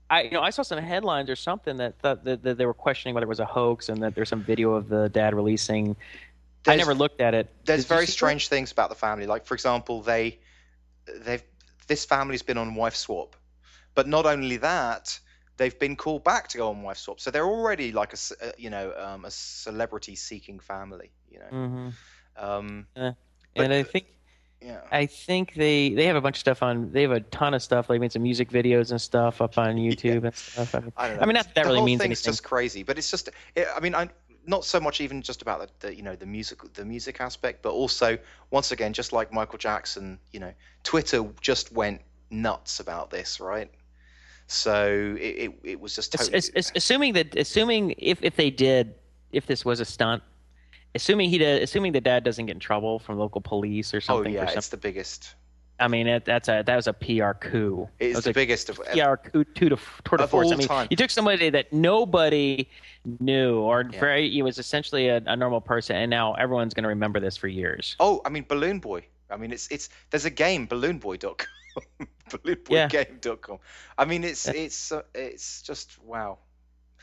[0.09, 2.73] I, you know, I saw some headlines or something that thought that, that they were
[2.73, 5.95] questioning whether it was a hoax and that there's some video of the dad releasing.
[6.67, 7.49] I never looked at it.
[7.65, 8.13] There's Did very see that?
[8.13, 9.27] strange things about the family.
[9.27, 10.39] Like for example, they
[11.21, 11.43] they've
[11.87, 13.35] this family's been on wife swap,
[13.95, 15.19] but not only that,
[15.57, 17.19] they've been called back to go on wife swap.
[17.19, 18.17] So they're already like a
[18.57, 21.11] you know um, a celebrity seeking family.
[21.31, 21.89] You know, hmm
[22.37, 23.15] um, and
[23.55, 24.05] But- I think
[24.61, 24.81] yeah.
[24.91, 26.91] I think they they have a bunch of stuff on.
[26.91, 27.87] They have a ton of stuff.
[27.87, 30.75] They made some music videos and stuff up on YouTube and stuff.
[30.75, 31.23] I mean, I don't know.
[31.23, 32.31] I mean, that that the really means anything.
[32.31, 33.29] just crazy, but it's just.
[33.55, 34.09] It, I mean, I
[34.45, 37.61] not so much even just about the, the you know the music the music aspect,
[37.61, 38.17] but also
[38.51, 40.51] once again, just like Michael Jackson, you know,
[40.83, 43.71] Twitter just went nuts about this, right?
[44.47, 46.37] So it it, it was just totally.
[46.37, 48.95] it's- it's- assuming that assuming if if they did
[49.31, 50.21] if this was a stunt,
[50.95, 54.19] assuming he did, assuming the dad doesn't get in trouble from local police or something.
[54.19, 55.35] oh something yeah, for it's the biggest.
[55.81, 57.87] I mean, it, that's a that was a PR coup.
[57.99, 58.81] It That is was the biggest of.
[58.91, 59.69] PR coup to
[60.03, 60.51] tour de Of force.
[60.51, 60.87] I mean, time.
[60.89, 62.69] you took somebody that nobody
[63.19, 63.99] knew, or Yeah.
[63.99, 67.37] very he was essentially a, a normal person, and now everyone's going to remember this
[67.37, 67.95] for years.
[68.01, 69.05] Oh, I mean, Balloon Boy.
[69.29, 73.59] I mean, it's it's there's a game, balloonboy.com, balloonboygame.com.
[73.97, 76.39] I mean, it's it's uh, it's just wow.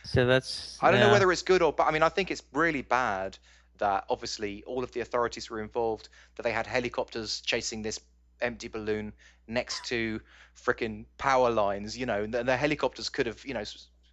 [0.04, 2.42] So that's I don't know whether it's good or, but I mean, I think it's
[2.52, 3.38] really bad
[3.78, 6.08] that obviously all of the authorities were involved.
[6.36, 8.00] That they had helicopters chasing this
[8.40, 9.12] empty balloon
[9.48, 10.20] next to
[10.56, 11.96] frickin' power lines.
[11.96, 13.64] You know, and the, the helicopters could have, you know,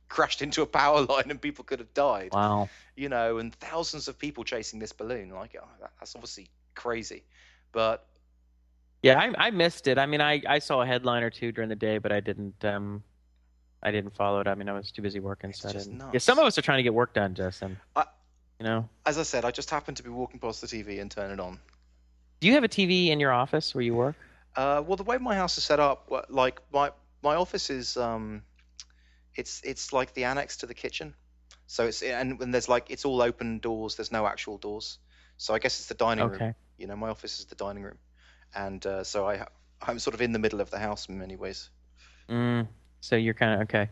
[0.09, 2.29] crashed into a power line and people could have died.
[2.33, 2.69] wow.
[2.95, 5.29] You know, and thousands of people chasing this balloon.
[5.29, 5.67] Like, oh,
[5.99, 7.23] that's obviously crazy.
[7.71, 8.05] But
[9.01, 9.97] Yeah, I, I missed it.
[9.97, 12.63] I mean, I, I saw a headline or two during the day, but I didn't
[12.63, 13.03] um,
[13.81, 14.47] I didn't follow it.
[14.47, 15.49] I mean, I was too busy working.
[15.49, 16.13] It's So I just didn't.
[16.13, 17.77] Yeah, some of us are trying to get work done, Justin.
[17.95, 18.05] I-
[18.59, 21.09] you know, as I said, I just happened to be walking past the TV and
[21.11, 21.59] turn it on.
[22.39, 24.15] do you have a TV in your office where you work?
[24.55, 26.91] Uh, well, the way my house is set up, like my
[27.23, 28.43] my office is, um,
[29.35, 31.15] it's it's like the annex to the kitchen.
[31.67, 33.95] So it's and when there's like it's all open doors.
[33.95, 34.99] There's no actual doors.
[35.37, 36.35] So I guess it's the dining room.
[36.35, 36.53] Okay.
[36.77, 37.97] You know, my office is the dining room,
[38.53, 39.47] and uh, so I
[39.81, 41.69] I'm sort of in the middle of the house in many ways.
[42.29, 42.67] Mm,
[43.03, 43.89] so you're kind of okay.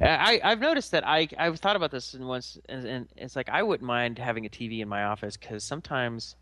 [0.00, 3.36] Uh, I I've noticed that I I've thought about this and once and, and it's
[3.36, 6.36] like I wouldn't mind having a TV in my office because sometimes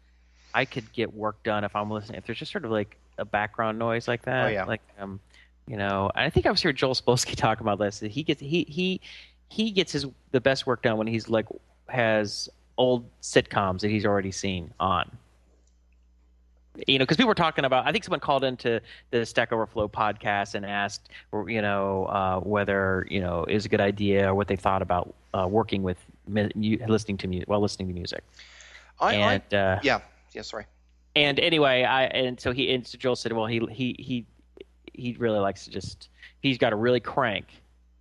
[0.52, 2.18] I could get work done if I'm listening.
[2.18, 4.64] If there's just sort of like a background noise like that, Oh, yeah.
[4.64, 5.20] like um,
[5.68, 8.00] you know, I think I was hearing Joel Spolsky talk about this.
[8.00, 9.00] That he gets he he
[9.48, 11.46] he gets his the best work done when he's like
[11.88, 15.08] has old sitcoms that he's already seen on.
[16.87, 17.87] You know, because people were talking about.
[17.87, 18.80] I think someone called into
[19.11, 21.11] the Stack Overflow podcast and asked,
[21.46, 25.14] you know, uh, whether you know is a good idea or what they thought about
[25.35, 28.24] uh, working with mu- listening to music while listening to music.
[29.00, 30.00] I, I uh, yeah
[30.32, 30.66] yeah sorry.
[31.14, 34.26] and anyway, I and so he and so Joel said, well, he he he
[34.94, 36.08] he really likes to just
[36.40, 37.46] he's got a really crank,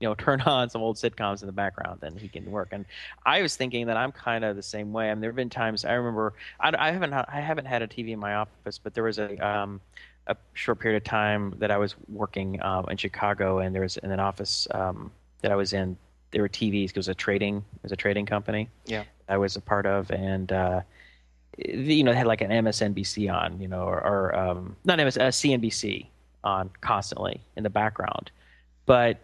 [0.01, 2.69] you know, turn on some old sitcoms in the background, then he can work.
[2.71, 2.85] And
[3.25, 5.09] I was thinking that I'm kind of the same way.
[5.09, 7.87] I mean, there have been times I remember I, I haven't I haven't had a
[7.87, 9.79] TV in my office, but there was a um,
[10.27, 13.97] a short period of time that I was working um, in Chicago, and there was
[13.97, 15.11] in an office um,
[15.41, 15.97] that I was in.
[16.31, 16.91] There were TVs.
[16.91, 18.69] It was a trading it was a trading company.
[18.85, 19.03] Yeah.
[19.27, 20.81] I was a part of, and uh,
[21.57, 25.17] you know, they had like an MSNBC on, you know, or, or um, not MS,
[25.17, 26.07] uh, CNBC
[26.43, 28.31] on constantly in the background.
[28.85, 29.19] But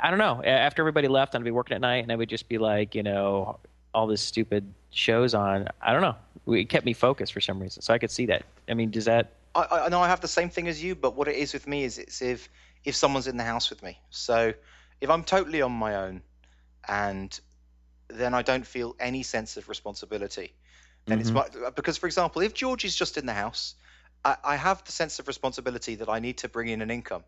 [0.00, 0.42] I don't know.
[0.44, 3.02] After everybody left, I'd be working at night, and I would just be like, you
[3.02, 3.58] know,
[3.94, 5.68] all this stupid shows on.
[5.82, 6.16] I don't know.
[6.54, 8.44] It kept me focused for some reason, so I could see that.
[8.68, 9.32] I mean, does that?
[9.54, 11.66] I, I know I have the same thing as you, but what it is with
[11.66, 12.48] me is it's if
[12.84, 13.98] if someone's in the house with me.
[14.10, 14.54] So
[15.00, 16.22] if I'm totally on my own,
[16.86, 17.38] and
[18.08, 20.54] then I don't feel any sense of responsibility,
[21.06, 21.34] then it's Mhm.
[21.34, 23.74] my, because, for example, if George is just in the house,
[24.24, 27.24] I, I have the sense of responsibility that I need to bring in an income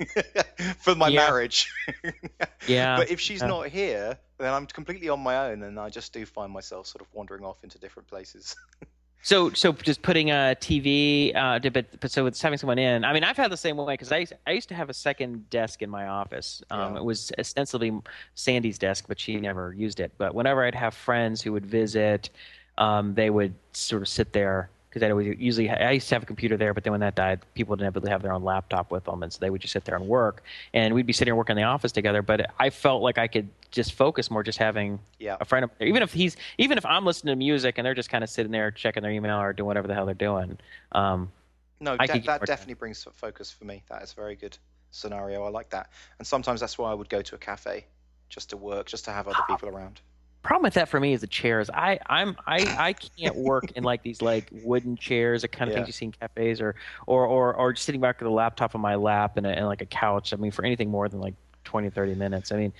[0.78, 1.26] for my Yeah.
[1.26, 1.70] marriage.
[2.66, 2.96] yeah.
[2.96, 3.48] but if she's yeah.
[3.48, 7.02] not here, then I'm completely on my own, and I just do find myself sort
[7.02, 8.56] of wandering off into different places.
[9.24, 13.04] So, so just putting a TV, uh, but, but so it's having someone in.
[13.04, 15.48] I mean, I've had the same way because I, I used to have a second
[15.48, 16.60] desk in my office.
[16.72, 17.00] Um, Yeah.
[17.00, 17.92] It was ostensibly
[18.34, 20.10] Sandy's desk, but she never used it.
[20.18, 22.30] But whenever I'd have friends who would visit,
[22.78, 26.22] um, they would sort of sit there because I would usually I used to have
[26.22, 28.90] a computer there, but then when that died, people didn't really have their own laptop
[28.90, 30.42] with them, and so they would just sit there and work.
[30.74, 32.20] And we'd be sitting and working in the office together.
[32.20, 35.38] But I felt like I could just focus more, just having Yeah.
[35.40, 35.68] a friend.
[35.78, 35.88] There.
[35.88, 38.52] Even if he's even if I'm listening to music and they're just kind of sitting
[38.52, 40.58] there checking their email or doing whatever the hell they're doing.
[40.92, 41.32] Um,
[41.80, 42.40] No, I that done.
[42.44, 43.82] definitely brings focus for me.
[43.88, 44.58] That is a very good
[44.90, 45.42] scenario.
[45.44, 45.88] I like that.
[46.18, 47.86] And sometimes that's why I would go to a cafe
[48.28, 50.02] just to work, just to have other people around.
[50.42, 51.70] Problem with that for me is the chairs.
[51.70, 55.72] I I'm I I can't work in like these like wooden chairs, the kind of
[55.76, 55.80] Yeah.
[55.84, 56.74] things you see in cafes, or
[57.06, 59.66] or or or just sitting back with a laptop on my lap and, a, and
[59.66, 60.32] like a couch.
[60.32, 62.50] I mean, for anything more than like 20, 30 minutes.
[62.52, 62.72] I mean,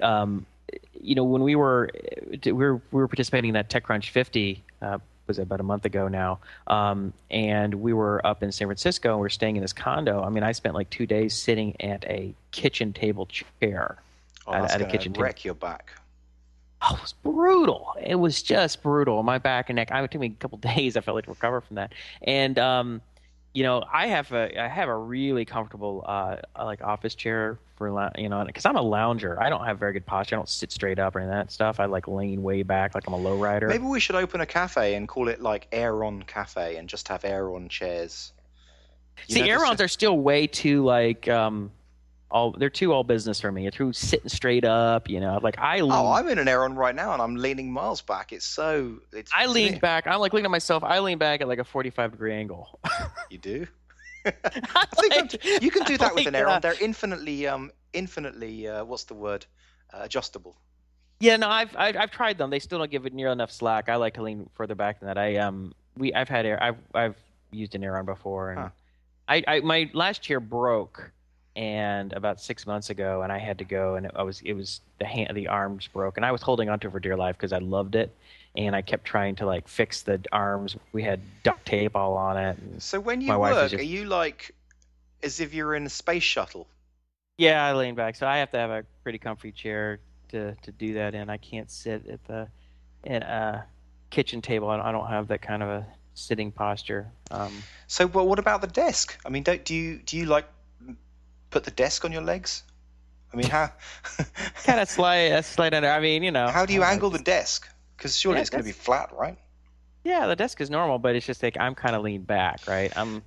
[0.00, 0.46] um,
[1.00, 1.90] you know, when we were
[2.44, 4.62] we were we were participating in that TechCrunch 50.
[4.82, 6.38] Uh, was about a month ago now?
[6.68, 10.22] Um, and we were up in San Francisco and we are staying in this condo.
[10.22, 13.96] I mean, I spent like two days sitting at a kitchen table chair.
[14.46, 15.24] Oh, At- at a kitchen table.
[15.24, 15.90] wreck your back.
[16.88, 17.94] Oh, it was brutal.
[18.02, 19.22] It was just brutal.
[19.22, 19.90] My back and neck.
[19.92, 20.96] I it took me a couple days.
[20.96, 21.92] I felt like to recover from that.
[22.22, 23.02] And um,
[23.52, 28.10] you know, I have a I have a really comfortable uh like office chair for
[28.16, 29.42] you know because I'm a lounger.
[29.42, 30.36] I don't have very good posture.
[30.36, 31.80] I don't sit straight up or any of that stuff.
[31.80, 33.68] I like lean way back like I'm a low rider.
[33.68, 37.24] Maybe we should open a cafe and call it like Aeron Cafe and just have
[37.24, 38.32] Aeron chairs.
[39.28, 41.70] You See, Aerons are still way too like um.
[42.30, 43.62] All, they're too all business for me.
[43.62, 45.38] They're too sitting straight up, you know.
[45.42, 48.32] Like I lean, Oh, I'm in an Aeron right now and I'm leaning miles back.
[48.32, 48.98] It's so.
[49.12, 50.06] It's, I leaned me- back.
[50.08, 50.82] I'm like looking at myself.
[50.82, 52.80] I lean back at like a 45 degree angle.
[53.30, 53.66] You do.
[54.26, 56.60] I Like- you can do that with an Aeron.
[56.60, 58.66] They're infinitely, um, infinitely.
[58.68, 59.46] Uh, what's the word?
[59.92, 60.56] Uh, adjustable.
[61.20, 62.50] Yeah, no, I've, I've I've tried them.
[62.50, 63.88] They still don't give it near enough slack.
[63.88, 65.16] I like to lean further back than that.
[65.16, 67.16] I um we I've had air I've I've
[67.52, 68.68] used an Aeron before, and Huh.
[69.28, 71.10] I, I my last chair broke,
[71.56, 74.80] and about six months ago, and I had to go, and I was it was
[74.98, 77.52] the hand the arms broke, and I was holding onto it for dear life because
[77.52, 78.14] I loved it,
[78.54, 80.76] and I kept trying to like fix the arms.
[80.92, 82.58] We had duct tape all on it.
[82.78, 84.54] So when you My wife is work, just- are you like
[85.22, 86.68] as if you're in a space shuttle?
[87.38, 90.72] yeah, I lean back, so I have to have a pretty comfy chair to to
[90.72, 91.30] do that in.
[91.30, 92.48] I can't sit at the
[93.04, 93.64] in a
[94.10, 94.68] kitchen table.
[94.68, 97.06] I don't, I don't have that kind of a sitting posture.
[97.30, 97.52] Um,
[97.86, 99.18] So, but what about the desk?
[99.24, 100.46] I mean, don't do you do you like
[101.56, 102.62] put the desk on your legs?
[103.32, 103.72] I mean, how
[104.64, 105.88] kind of slide, uh, slide under.
[105.90, 106.48] I mean, you know.
[106.48, 107.66] how do you uh, angle the desk?
[107.96, 109.38] Because surely Yeah, it's going to be flat, right?
[110.04, 112.92] Yeah, the desk is normal, but it's just like I'm kind of leaned back, right?
[112.96, 113.22] I'm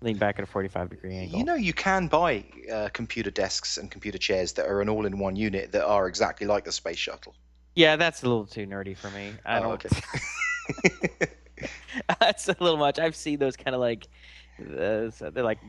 [0.00, 1.38] leaned back at a 45 degree angle.
[1.38, 5.36] You know, you can buy uh, computer desks and computer chairs that are an all-in-one
[5.36, 7.34] unit that are exactly like the space shuttle.
[7.76, 9.32] yeah, that's a little too nerdy for me.
[9.46, 9.86] I Oh, don't.
[9.86, 11.28] okay.
[12.20, 12.98] that's a little much.
[12.98, 14.06] I've seen those kind of like,
[14.60, 15.60] uh, they're like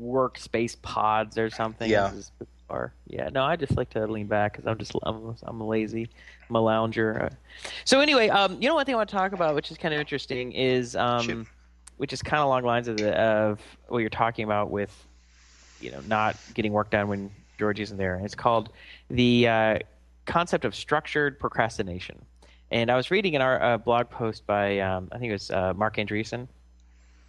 [0.00, 1.90] workspace pods or something.
[1.90, 2.12] Yeah.
[2.38, 2.94] Bizarre.
[3.06, 3.28] Yeah.
[3.30, 6.08] No, I just like to lean back because I'm just I'm I'm lazy.
[6.48, 7.30] I'm a lounger.
[7.84, 9.94] So anyway, um, you know one thing I want to talk about, which is kind
[9.94, 11.46] of interesting, is um,
[11.96, 15.06] which is kind of along the lines of the of what you're talking about with,
[15.80, 18.20] you know, not getting work done when George isn't there.
[18.24, 18.70] It's called
[19.10, 19.78] the uh,
[20.26, 22.24] concept of structured procrastination.
[22.70, 25.50] And I was reading in our uh, blog post by um, I think it was
[25.50, 26.48] uh, Marc Andreessen,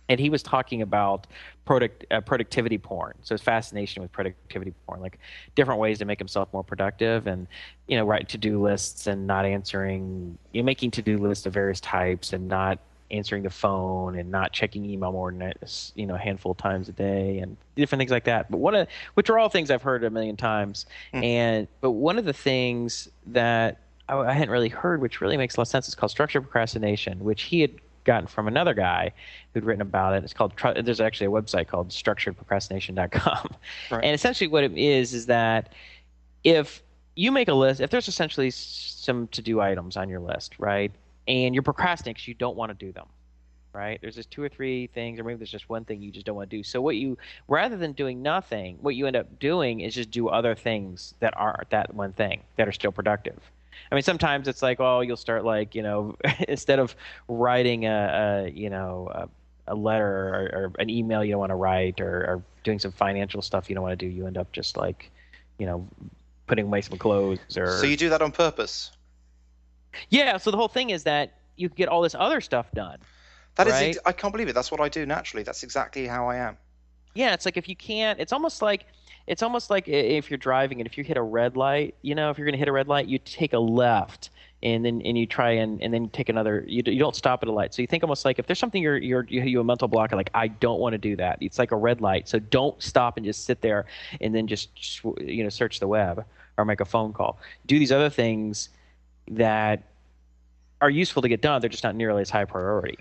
[0.09, 1.27] and he was talking about
[1.65, 3.13] product uh, productivity porn.
[3.23, 5.19] So his fascination with productivity porn, like
[5.55, 7.47] different ways to make himself more productive, and
[7.87, 11.45] you know, write to do lists and not answering, you know, making to do lists
[11.45, 12.79] of various types and not
[13.11, 15.53] answering the phone and not checking email more than
[15.95, 18.49] you know a handful of times a day and different things like that.
[18.49, 20.85] But one of which are all things I've heard a million times.
[21.13, 21.23] Hmm.
[21.23, 25.55] And but one of the things that I, I hadn't really heard, which really makes
[25.55, 27.71] a lot of sense, is called structured procrastination, which he had
[28.05, 29.11] gotten from another guy
[29.53, 30.23] who'd written about it.
[30.23, 33.55] It's called there's actually a website called structuredprocrastination.com.
[33.91, 34.03] Right.
[34.03, 35.73] And essentially what it is is that
[36.43, 36.81] if
[37.15, 40.91] you make a list, if there's essentially some to-do items on your list, right?
[41.27, 43.07] And you're procrastinating because you don't want to do them.
[43.73, 43.99] Right?
[43.99, 46.37] There's just two or three things, or maybe there's just one thing you just don't
[46.37, 46.63] want to do.
[46.63, 47.17] So what you
[47.49, 51.33] rather than doing nothing, what you end up doing is just do other things that
[51.35, 53.37] aren't that one thing that are still productive.
[53.91, 56.15] I mean, sometimes it's like, oh, you'll start like, you know,
[56.47, 56.95] instead of
[57.27, 59.29] writing a, a you know, a,
[59.67, 62.91] a letter or, or an email you don't want to write or, or doing some
[62.91, 65.11] financial stuff you don't want to do, you end up just like,
[65.57, 65.87] you know,
[66.47, 67.77] putting away some clothes or.
[67.79, 68.91] So you do that on purpose.
[70.09, 70.37] yeah.
[70.37, 72.97] So the whole thing is that you get all this other stuff done.
[73.55, 73.89] That is, Right.
[73.95, 74.53] ex- I can't believe it.
[74.53, 75.43] That's what I do naturally.
[75.43, 76.57] That's exactly how I am.
[77.13, 78.85] Yeah, it's like if you can't, it's almost like
[79.27, 82.29] it's almost like if you're driving and if you hit a red light, you know,
[82.29, 84.29] if you're going to hit a red light, you take a left
[84.61, 86.63] and then and you try and and then take another.
[86.67, 87.73] You, you don't stop at a light.
[87.73, 90.29] So you think almost like if there's something you're you're you a mental block like
[90.33, 91.37] I don't want to do that.
[91.41, 92.27] It's like a red light.
[92.27, 93.85] So don't stop and just sit there
[94.21, 94.69] and then just
[95.19, 96.25] you know search the web
[96.57, 97.39] or make a phone call.
[97.65, 98.69] Do these other things
[99.29, 99.83] that
[100.81, 101.61] are useful to get done.
[101.61, 102.99] They're just not nearly as high priority.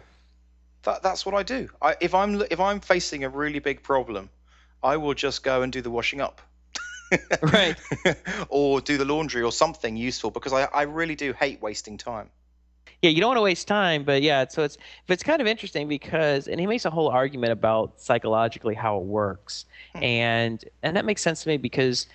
[0.82, 1.68] That, that's what I do.
[1.82, 4.28] I, if I'm if I'm facing a really big problem,
[4.84, 6.42] I will just go and do the washing up.
[7.42, 7.76] right.
[8.48, 12.28] or do the laundry or something useful because I, I really do hate wasting time.
[13.02, 14.78] Yeah, you don't want to waste time, but yeah, so it's
[15.08, 19.04] it's kind of interesting because and he makes a whole argument about psychologically how it
[19.04, 19.66] works.
[19.94, 20.02] Hmm.
[20.02, 22.06] And and that makes sense to me because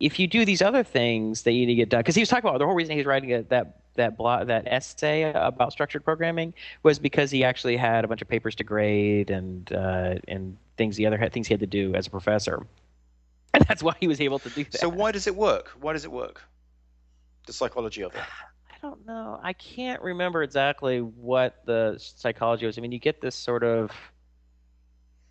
[0.00, 2.28] if you do these other things that you need to get done because he was
[2.28, 6.04] talking about the whole reason he's writing a, that that blog, that essay about structured
[6.04, 10.56] programming was because he actually had a bunch of papers to grade and uh, and
[10.78, 12.66] things the other things he had to do as a professor,
[13.54, 14.80] and that's why he was able to do that.
[14.80, 15.70] So why does it work?
[15.80, 16.42] Why does it work?
[17.46, 18.20] The psychology of it.
[18.70, 19.40] I don't know.
[19.42, 22.78] I can't remember exactly what the psychology was.
[22.78, 23.90] I mean, you get this sort of.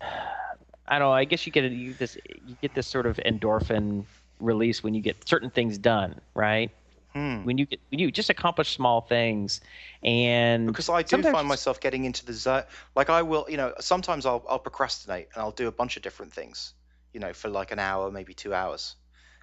[0.90, 1.12] I don't know.
[1.12, 4.04] I guess you get a, you this you get this sort of endorphin
[4.40, 6.70] release when you get certain things done, right?
[7.18, 7.44] Hmm.
[7.44, 9.60] When you get, when you just accomplish small things,
[10.04, 12.62] and because I do find myself getting into the zone.
[12.94, 16.04] Like I will, you know, sometimes I'll I'll procrastinate and I'll do a bunch of
[16.04, 16.74] different things,
[17.12, 18.94] you know, for like an hour, maybe two hours,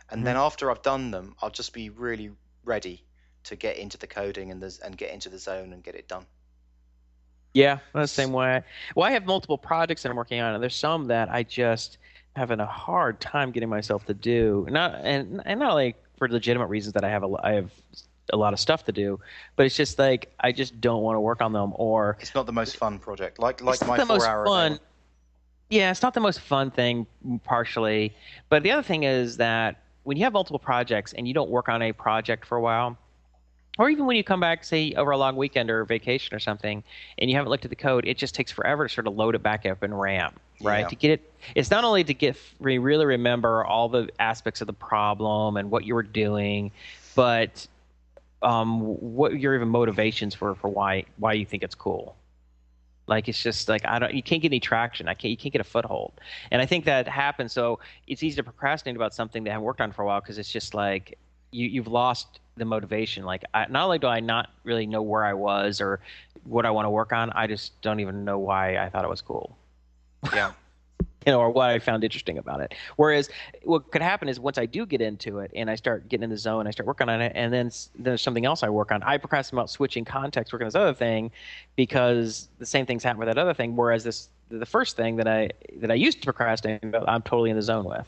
[0.09, 0.25] and mm-hmm.
[0.25, 2.31] then after I've done them, I'll just be really
[2.63, 3.03] ready
[3.43, 6.07] to get into the coding and the, and get into the zone and get it
[6.07, 6.25] done.
[7.53, 8.63] Yeah, the same way.
[8.95, 11.97] Well, I have multiple projects that I'm working on, and there's some that I just
[12.37, 14.65] having a hard time getting myself to do.
[14.69, 17.71] Not and and not like for legitimate reasons that I have a I have
[18.33, 19.19] a lot of stuff to do,
[19.55, 22.45] but it's just like I just don't want to work on them or it's not
[22.45, 23.39] the most fun project.
[23.39, 24.79] Like like my four hour fun.
[25.69, 27.07] Yeah, it's not the most fun thing
[27.43, 28.15] partially,
[28.49, 31.69] but the other thing is that when you have multiple projects and you don't work
[31.69, 32.97] on a project for a while,
[33.77, 36.83] or even when you come back, say over a long weekend or vacation or something,
[37.17, 39.35] and you haven't looked at the code, it just takes forever to sort of load
[39.35, 40.79] it back up in RAM right?
[40.81, 40.87] Yeah.
[40.87, 44.73] To get it, it's not only to get really remember all the aspects of the
[44.73, 46.71] problem and what you were doing,
[47.15, 47.67] but
[48.41, 52.15] um, what your even motivations for for why why you think it's cool.
[53.07, 55.07] Like it's just like I don't, you can't get any traction.
[55.07, 56.13] I can't, you can't get a foothold,
[56.51, 57.53] and I think that happens.
[57.53, 60.21] So it's easy to procrastinate about something that I haven't worked on for a while
[60.21, 61.17] because it's just like
[61.51, 63.25] you you've lost the motivation.
[63.25, 65.99] Like I, not only do I not really know where I was or
[66.43, 69.09] what I want to work on, I just don't even know why I thought it
[69.09, 69.57] was cool.
[70.33, 70.51] Yeah.
[71.25, 72.73] you know, or what I found interesting about it.
[72.97, 73.29] Whereas
[73.63, 76.29] what could happen is once I do get into it and I start getting in
[76.29, 79.01] the zone, I start working on it, and then there's something else I work on.
[79.03, 81.31] I procrastinate about switching context, working on this other thing,
[81.75, 83.75] because the same things happen with that other thing.
[83.75, 87.49] Whereas this, the first thing that I that I used to procrastinate, about, I'm totally
[87.49, 88.07] in the zone with.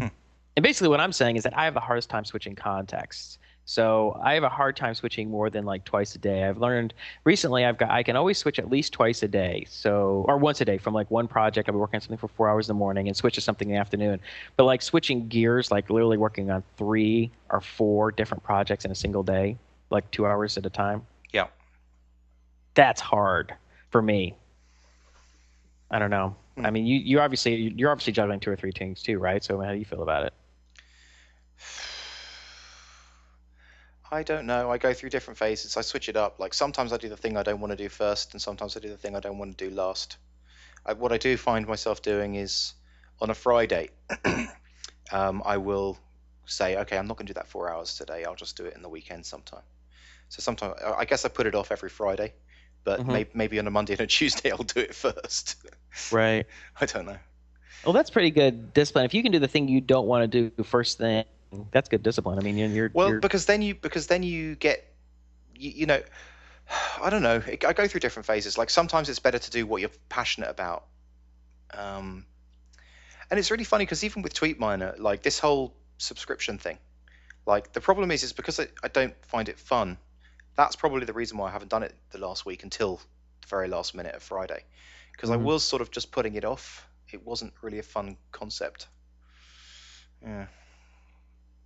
[0.00, 0.08] Hmm.
[0.56, 3.38] And basically, what I'm saying is that I have the hardest time switching contexts.
[3.72, 6.44] So I have a hard time switching more than like twice a day.
[6.44, 6.92] I've learned
[7.24, 9.64] recently I've got I can always switch at least twice a day.
[9.66, 12.28] So or once a day from like one project I'll be working on something for
[12.28, 14.20] four hours in the morning and switch to something in the afternoon.
[14.58, 18.94] But like switching gears, like literally working on three or four different projects in a
[18.94, 19.56] single day,
[19.88, 21.06] like two hours at a time.
[21.32, 21.46] Yeah.
[22.74, 23.54] That's hard
[23.88, 24.36] for me.
[25.90, 26.36] I don't know.
[26.58, 26.66] Hmm.
[26.66, 29.42] I mean, you you obviously you're obviously juggling two or three things too, right?
[29.42, 30.34] So how do you feel about it?
[34.12, 34.70] I don't know.
[34.70, 35.78] I go through different phases.
[35.78, 36.38] I switch it up.
[36.38, 38.80] Like sometimes I do the thing I don't want to do first, and sometimes I
[38.80, 40.18] do the thing I don't want to do last.
[40.84, 42.74] I, what I do find myself doing is
[43.22, 43.88] on a Friday,
[45.12, 45.98] um, I will
[46.44, 48.24] say, okay, I'm not going to do that four hours today.
[48.24, 49.62] I'll just do it in the weekend sometime.
[50.28, 52.34] So sometimes I guess I put it off every Friday,
[52.84, 53.12] but mm-hmm.
[53.12, 55.56] maybe, maybe on a Monday and a Tuesday I'll do it first.
[56.10, 56.46] Right.
[56.80, 57.18] I don't know.
[57.84, 59.04] Well, that's pretty good discipline.
[59.04, 61.24] If you can do the thing you don't want to do first thing
[61.70, 62.38] that's good discipline.
[62.38, 63.20] I mean, you're well you're...
[63.20, 64.94] because then you because then you get
[65.54, 66.02] you, you know
[67.02, 67.42] I don't know.
[67.46, 68.58] I go through different phases.
[68.58, 70.84] Like sometimes it's better to do what you're passionate about.
[71.74, 72.26] Um,
[73.30, 76.78] and it's really funny because even with TweetMiner, like this whole subscription thing,
[77.46, 79.98] like the problem is, is because I, I don't find it fun.
[80.54, 82.96] That's probably the reason why I haven't done it the last week until
[83.40, 84.64] the very last minute of Friday,
[85.12, 85.40] because mm-hmm.
[85.40, 86.86] I was sort of just putting it off.
[87.10, 88.86] It wasn't really a fun concept.
[90.22, 90.46] Yeah.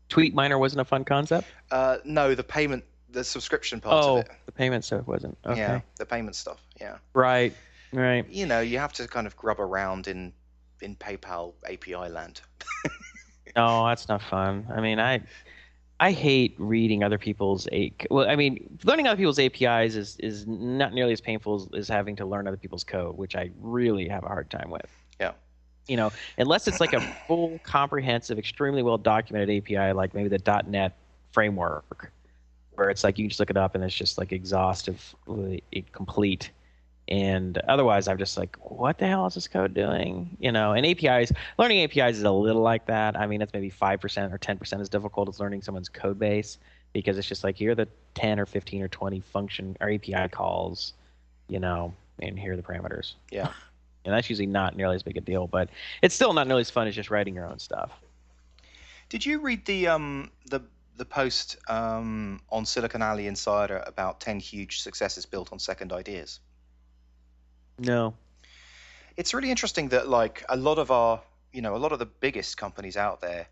[0.08, 1.46] TweetMiner wasn't a fun concept.
[1.70, 4.30] Uh, no, the payment, the subscription part oh, of it.
[4.46, 5.36] the payment stuff wasn't.
[5.44, 5.60] Okay.
[5.60, 6.60] Yeah, the payment stuff.
[6.80, 6.98] Yeah.
[7.14, 7.54] Right.
[7.92, 8.28] Right.
[8.28, 10.32] You know, you have to kind of grub around in
[10.80, 12.40] in PayPal API land.
[13.56, 14.66] no, that's not fun.
[14.74, 15.22] I mean, I
[15.98, 20.46] I hate reading other people's a well, I mean, learning other people's APIs is is
[20.46, 24.08] not nearly as painful as, as having to learn other people's code, which I really
[24.08, 24.90] have a hard time with.
[25.18, 25.32] Yeah
[25.86, 30.62] you know, unless it's like a full, comprehensive, extremely well documented API, like maybe the
[30.66, 30.96] .NET
[31.32, 32.12] framework,
[32.74, 35.14] where it's like you can just look it up and it's just like exhaustive,
[35.92, 36.50] complete.
[37.08, 40.36] And otherwise, I'm just like, what the hell is this code doing?
[40.40, 43.16] You know, and APIs, learning APIs is a little like that.
[43.16, 46.18] I mean, it's maybe five percent or ten percent as difficult as learning someone's code
[46.18, 46.58] base
[46.92, 50.28] because it's just like here are the 10 or 15 or 20 function or API
[50.30, 50.94] calls,
[51.48, 53.14] you know, and here are the parameters.
[53.30, 53.52] Yeah.
[54.06, 55.68] And that's usually not nearly as big a deal, but
[56.00, 57.90] it's still not nearly as fun as just writing your own stuff.
[59.08, 60.62] Did you read the um the
[60.96, 66.40] the post um, on Silicon Alley Insider about 10 huge successes built on second ideas?
[67.78, 68.14] No.
[69.16, 71.20] It's really interesting that like a lot of our,
[71.52, 73.46] you know, a lot of the biggest companies out there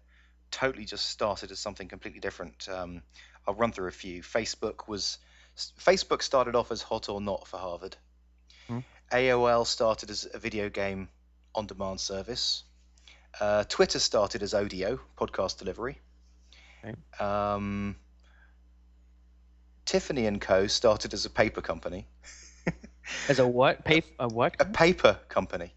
[0.50, 2.68] totally just started as something completely different.
[2.68, 3.02] Um,
[3.46, 4.22] I'll run through a few.
[4.22, 5.18] Facebook was
[5.56, 7.96] Facebook started off as hot or not for Harvard.
[9.12, 11.08] AOL started as a video game
[11.54, 12.64] on demand service.
[13.40, 16.00] Uh, Twitter started as audio podcast delivery.
[16.84, 16.94] Okay.
[17.18, 17.96] Um,
[19.84, 20.66] Tiffany and Co.
[20.66, 22.06] started as a paper company.
[23.28, 23.84] as a what?
[23.84, 24.08] Paper?
[24.18, 24.56] A what?
[24.60, 25.74] A paper company,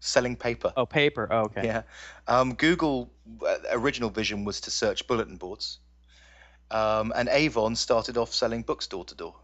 [0.00, 0.72] selling paper.
[0.76, 1.28] Oh, paper.
[1.30, 1.64] Oh, okay.
[1.64, 1.82] Yeah.
[2.26, 3.10] Um, Google
[3.46, 5.78] uh, original vision was to search bulletin boards,
[6.70, 9.34] um, and Avon started off selling books door to door.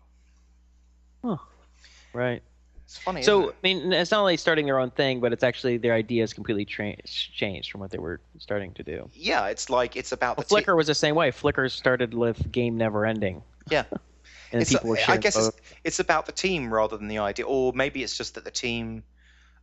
[2.12, 2.42] Right.
[2.84, 3.22] It's funny.
[3.22, 3.54] So it?
[3.54, 6.64] I mean, it's not only starting their own thing, but it's actually their ideas completely
[6.64, 9.08] tra- changed from what they were starting to do.
[9.14, 11.30] Yeah, it's like it's about well, the Flickr was the same way.
[11.30, 13.42] Flickr started with Game Neverending.
[13.70, 13.84] Yeah.
[14.52, 17.18] and it's people a, were I guess it's, it's about the team rather than the
[17.18, 19.02] idea, or maybe it's just that the team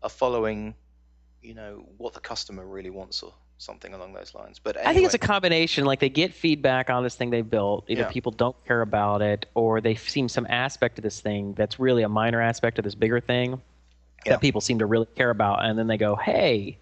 [0.03, 0.75] are following,
[1.41, 4.59] you know, what the customer really wants or something along those lines.
[4.59, 4.89] But anyway.
[4.89, 5.85] I think it's a combination.
[5.85, 7.85] Like they get feedback on this thing they built.
[7.87, 8.09] Either Yeah.
[8.09, 12.03] people don't care about it, or they've seen some aspect of this thing that's really
[12.03, 13.61] a minor aspect of this bigger thing
[14.25, 14.33] Yeah.
[14.33, 16.77] that people seem to really care about, and then they go, "Hey,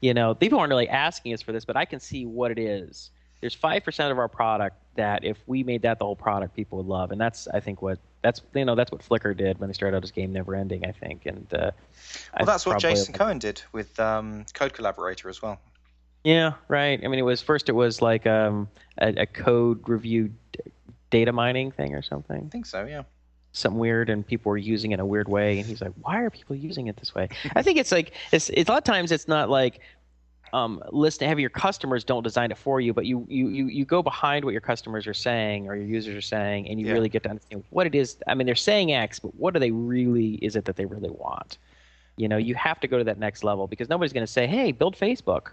[0.00, 2.58] you know, people aren't really asking us for this, but I can see what it
[2.58, 3.10] is."
[3.40, 6.78] There's five percent of our product that if we made that the whole product, people
[6.78, 9.68] would love, and that's I think what that's you know that's what Flickr did when
[9.68, 10.86] they started out as Game Neverending.
[10.86, 11.72] I think, and uh,
[12.36, 15.58] well, that's what Jason Cohen did with um, Code Collaborator as well.
[16.24, 17.00] Yeah, right.
[17.04, 18.68] I mean, it was first it was like um,
[18.98, 20.60] a, a code review d-
[21.10, 22.84] data mining thing or something, I think so.
[22.84, 23.02] Yeah.
[23.52, 25.58] something weird, and people were using it in a weird way.
[25.58, 28.50] And he's like, "Why are people using it this way?" I think it's like it's,
[28.50, 29.80] it's a lot of times it's not like
[30.52, 33.84] um, listen, have your customers don't design it for you, but you, you you you
[33.84, 36.92] go behind what your customers are saying or your users are saying, and you Yeah.
[36.92, 38.16] really get to understand what it is.
[38.28, 40.34] I mean, they're saying X, but what do they really?
[40.36, 41.58] Is it that they really want?
[42.16, 44.46] You know, you have to go to that next level because nobody's going to say,
[44.46, 45.48] "Hey, build Facebook,"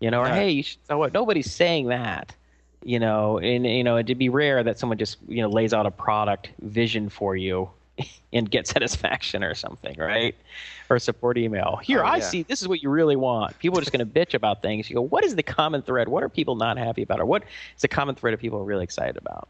[0.00, 0.34] you know, or No.
[0.34, 1.12] "Hey, you should." So what?
[1.12, 2.34] Nobody's saying that.
[2.86, 5.86] You know, and you know, it'd be rare that someone just you know lays out
[5.86, 7.70] a product vision for you
[8.32, 10.34] and get satisfaction or something, right?
[10.90, 11.76] Or a support email.
[11.82, 12.22] Here, Oh, I yeah.
[12.28, 12.42] see.
[12.42, 13.58] This is what you really want.
[13.58, 14.90] People are just going to bitch about things.
[14.90, 16.08] You go, what is the common thread?
[16.08, 18.64] What are people not happy about, or what is the common thread of people are
[18.64, 19.48] really excited about?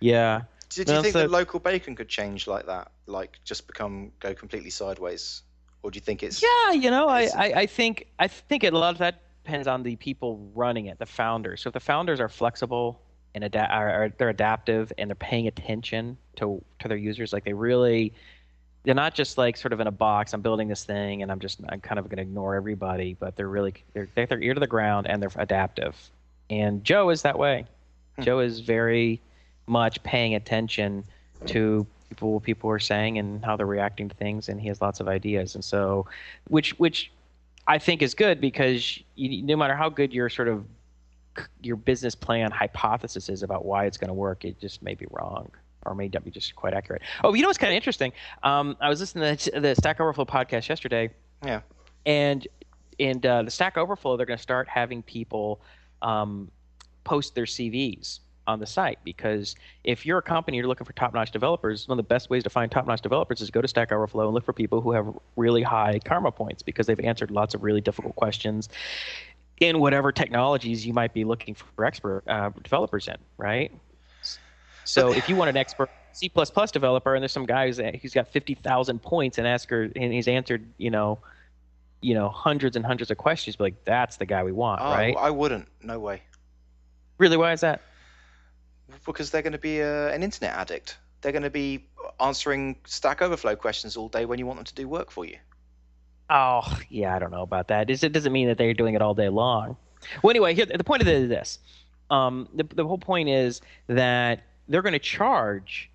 [0.00, 3.66] Yeah, Did you No, think so- that local bacon could change like that, like just
[3.68, 5.42] become go completely sideways,
[5.84, 8.70] or do you think it's Yeah, you know, I, I, I think I think a
[8.70, 11.62] lot of that depends on the people running it, the founders.
[11.62, 13.00] So if the founders are flexible
[13.34, 17.44] and ada- are, are they're adaptive and they're paying attention to to their users, like
[17.44, 18.12] they really,
[18.84, 20.32] they're not just like sort of in a box.
[20.32, 23.36] I'm building this thing and I'm just I'm kind of going to ignore everybody, but
[23.36, 25.96] they're really they're they're their ear to the ground and they're adaptive.
[26.50, 27.66] And Joe is that way.
[28.16, 28.22] Hmm.
[28.22, 29.20] Joe is very
[29.66, 31.04] much paying attention
[31.46, 34.82] to people what people are saying and how they're reacting to things and he has
[34.82, 36.06] lots of ideas and so
[36.48, 37.10] which which
[37.66, 40.64] I think is good because you, no matter how good your sort of
[41.62, 45.06] your business plan hypothesis is about why it's going to work, it just may be
[45.10, 45.50] wrong
[45.84, 47.02] or may not be just quite accurate.
[47.24, 48.12] Oh, you know what's kind of interesting?
[48.42, 51.10] Um, I was listening to the Stack Overflow podcast yesterday,
[51.44, 51.60] yeah
[52.06, 52.46] and
[53.00, 55.60] and uh, the Stack Overflow they're going to start having people
[56.02, 56.50] um,
[57.04, 61.30] post their CVs on the site because if you're a company you're looking for top-notch
[61.30, 64.26] developers, one of the best ways to find top-notch developers is go to Stack Overflow
[64.26, 67.62] and look for people who have really high karma points because they've answered lots of
[67.62, 68.68] really difficult questions
[69.60, 73.72] in whatever technologies you might be looking for expert uh, developers in, right?
[74.84, 76.30] So if you want an expert C++
[76.72, 80.26] developer and there's some guy who's, who's got 50,000 points and ask her and he's
[80.26, 81.18] answered, you know,
[82.00, 84.90] you know, hundreds and hundreds of questions, but like that's the guy we want, oh,
[84.90, 85.16] right?
[85.16, 86.22] I wouldn't no way
[87.22, 87.82] Really, why is that?
[89.04, 91.84] Because they're going to be uh, an internet addict they're going to be
[92.20, 95.36] answering stack overflow questions all day when you want them to do work for you
[96.30, 97.90] Oh, yeah, I don't know about that.
[97.90, 99.76] It doesn't mean that they're doing it all day long.
[100.22, 101.58] Well, anyway, here, the point of this.
[102.10, 105.90] Um, the, the whole point is that they're going to charge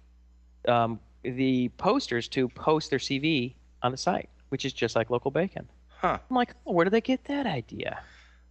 [0.67, 5.31] um, the posters to post their CV on the site, which is just like local
[5.31, 5.67] bacon.
[5.89, 7.99] huh I'm like, oh, where did they get that idea?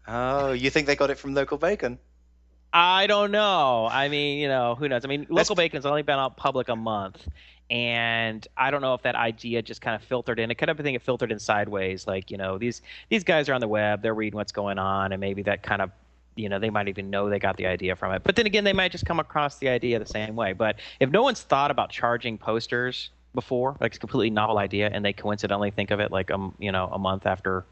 [0.08, 1.98] oh you think they got it from local bacon
[2.72, 3.88] I don't know.
[3.90, 5.04] I mean, you know, who knows?
[5.04, 7.26] I mean, local bacon's only been out public a month,
[7.70, 10.50] and I don't know if that idea just kind of filtered in.
[10.50, 13.54] It could have been it filtered in sideways, like you know, these these guys are
[13.54, 15.90] on the web, they're reading what's going on, and maybe that kind of
[16.34, 18.62] you know they might even know they got the idea from it but then again
[18.62, 21.70] they might just come across the idea the same way but if no one's thought
[21.70, 25.98] about charging posters before like it's a completely novel idea and they coincidentally think of
[25.98, 27.64] it like um you know a month after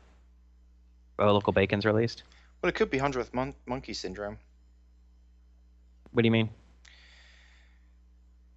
[1.18, 2.22] local bacon's released
[2.62, 4.38] Well, it could be hundredth mon- monkey syndrome.
[6.14, 6.48] What do you mean?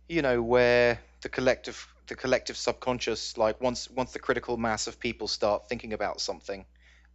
[0.07, 4.99] You know, where the collective the collective subconscious, like once once the critical mass of
[4.99, 6.63] people start thinking about something,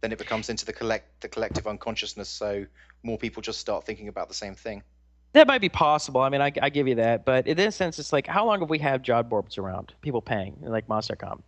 [0.01, 2.27] then it becomes into the collect the collective unconsciousness.
[2.29, 2.65] So
[3.03, 4.83] more people just start thinking about the same thing.
[5.31, 6.21] that might be possible.
[6.21, 7.23] I mean i, I give you that.
[7.25, 9.93] But in this sense it's like how long have we had job boards around?
[10.01, 11.41] People paying like Monster.com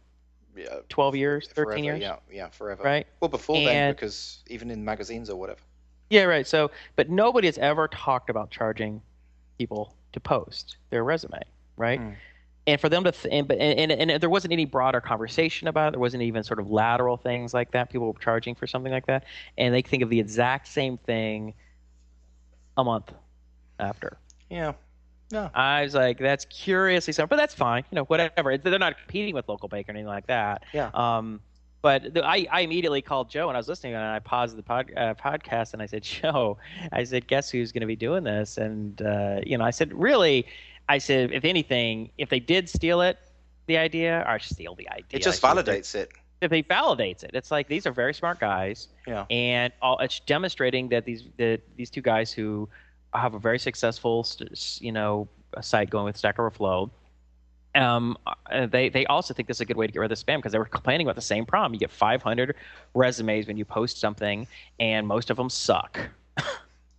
[0.56, 1.48] Yeah, 12 years?
[1.50, 2.00] 13 forever, years?
[2.02, 2.82] Yeah, yeah, forever.
[2.82, 3.06] right?
[3.20, 5.60] Well, before then, because even in magazines or whatever.
[6.10, 6.46] Yeah, right.
[6.48, 9.02] So, but nobody has ever talked about charging
[9.58, 11.40] people to post their resume,
[11.78, 12.00] right?
[12.00, 12.10] Hmm.
[12.68, 15.68] And for them to, th- and, but- and, and, and there wasn't any broader conversation
[15.68, 15.92] about it.
[15.92, 17.92] There wasn't even sort of lateral things like that.
[17.92, 19.26] People were charging for something like that,
[19.58, 21.54] and they think of the exact same thing
[22.78, 23.12] a month
[23.80, 24.18] after.
[24.50, 24.74] Yeah.
[25.32, 25.50] No.
[25.54, 27.84] I was like, that's curiously something, but that's fine.
[27.92, 28.58] You know, whatever.
[28.58, 30.64] They're not competing with local bake or anything like that.
[30.74, 30.92] Yeah.
[30.94, 31.42] Um,
[31.86, 34.64] but the, I, I immediately called Joe and I was listening and I paused the
[34.64, 36.58] pod, uh, podcast and I said, Joe,
[36.92, 38.58] I said, guess who's going to be doing this?
[38.58, 40.48] And, uh, you know, I said, really,
[40.90, 43.20] I said, if anything, if they did steal it,
[43.68, 45.06] the idea, or steal the idea.
[45.12, 46.12] It just I should say, validates it.
[46.42, 49.26] If they validates it, it's like these are very smart guys, Yeah.
[49.30, 52.68] and all, it's demonstrating that these that these two guys who
[53.14, 54.26] have a very successful,
[54.80, 55.28] you know,
[55.62, 56.90] site going with Stack Overflow.
[57.76, 60.18] Um, uh, they they also think this is a good way to get rid of
[60.18, 61.74] the spam because they were complaining about the same problem.
[61.74, 62.56] You get 500
[62.94, 64.48] resumes when you post something,
[64.80, 66.00] and most of them suck.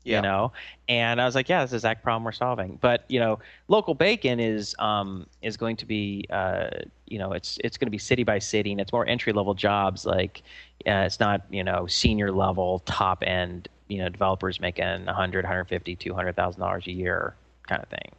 [0.05, 0.19] Yeah.
[0.19, 0.53] You know,
[0.89, 2.79] and I was like, yeah, that's the exact problem we're solving.
[2.81, 6.69] But you know, local bacon is um is going to be uh
[7.07, 9.53] you know it's it's going to be city by city, and it's more entry level
[9.53, 10.07] jobs.
[10.07, 10.43] Like,
[10.87, 15.97] uh, it's not you know senior level top end you know developers making 100 150
[15.97, 17.35] 200 thousand dollars a year
[17.67, 18.13] kind of thing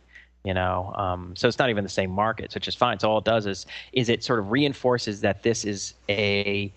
[0.48, 2.98] you know um, so it's not even the same market which is fine.
[3.00, 6.74] So all it does is is it sort of reinforces that this is a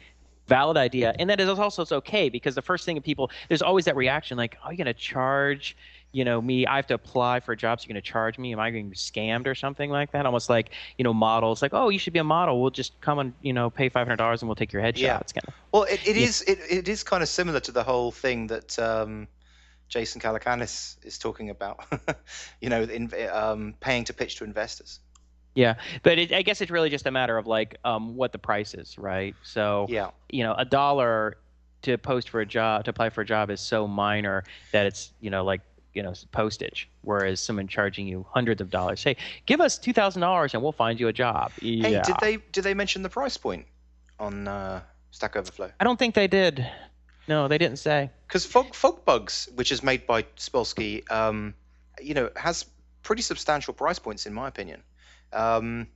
[0.48, 3.62] valid idea and that is also it's okay because the first thing that people there's
[3.62, 5.76] always that reaction like oh you're going to charge
[6.12, 6.66] you know me?
[6.66, 7.84] I have to apply for jobs.
[7.84, 8.52] You're going to charge me?
[8.52, 10.26] Am i going to be scammed or something like that?
[10.26, 12.60] Almost like you know models like oh you should be a model.
[12.60, 15.18] We'll just come and you know pay $500 and we'll take your headshot Yeah.
[15.18, 16.26] it's kind of Well, it, it Yeah.
[16.26, 19.28] is it, it is kind of similar to the whole thing that um,
[19.90, 21.84] Jason Calacanis is talking about.
[22.60, 25.00] you know, in, um, paying to pitch to investors.
[25.54, 25.74] Yeah,
[26.04, 28.72] but it, I guess it's really just a matter of like um, what the price
[28.72, 29.34] is, right?
[29.42, 30.10] So Yeah.
[30.30, 31.36] you know, a dollar
[31.82, 35.12] to post for a job to apply for a job is so minor that it's
[35.20, 35.60] you know like
[35.92, 36.88] you know postage.
[37.02, 39.16] Whereas someone charging you hundreds of dollars, say,
[39.46, 41.50] give us two thousand dollars and we'll find you a job.
[41.60, 41.88] Yeah.
[41.88, 43.66] Hey, did they did they mention the price point
[44.20, 45.72] on uh, Stack Overflow?
[45.80, 46.64] I don't think they did.
[47.30, 48.10] No, they didn't say.
[48.26, 51.54] Because Fog FogBugz, which is made by Spolsky, um,
[52.02, 52.66] you know, has
[53.04, 54.82] pretty substantial price points in my opinion.
[55.32, 55.86] Um,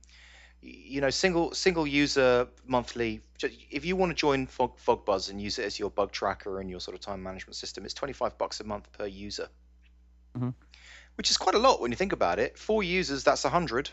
[0.61, 3.19] you know, single single user monthly.
[3.69, 6.69] If you want to join Fog FogBugz and use it as your bug tracker and
[6.69, 9.49] your sort of time management system, it's twenty five bucks a month per user,
[10.37, 10.51] mm-hmm.
[11.15, 12.57] which is quite a lot when you think about it.
[12.57, 13.89] Four users, that's a hundred.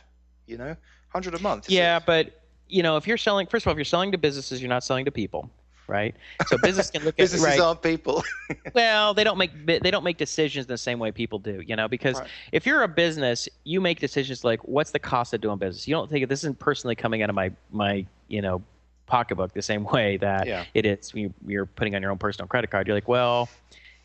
[0.46, 0.76] You know,
[1.08, 1.64] hundred a month.
[1.64, 4.12] It's a- Yeah, but you know, if you're selling, first of all, if you're selling
[4.12, 5.50] to businesses, you're not selling to people,
[5.88, 6.14] right?
[6.46, 7.60] So business can look at businesses right.
[7.60, 8.22] aren't people.
[8.74, 11.88] Well, they don't make they don't make decisions the same way people do, you know.
[11.88, 12.28] Because Right.
[12.52, 15.88] if you're a business, you make decisions like, what's the cost of doing business?
[15.88, 18.62] You don't think this isn't personally coming out of my my you know
[19.06, 20.64] pocketbook the same way that Yeah.
[20.74, 22.86] it is when you, you're putting on your own personal credit card.
[22.86, 23.48] You're like, well,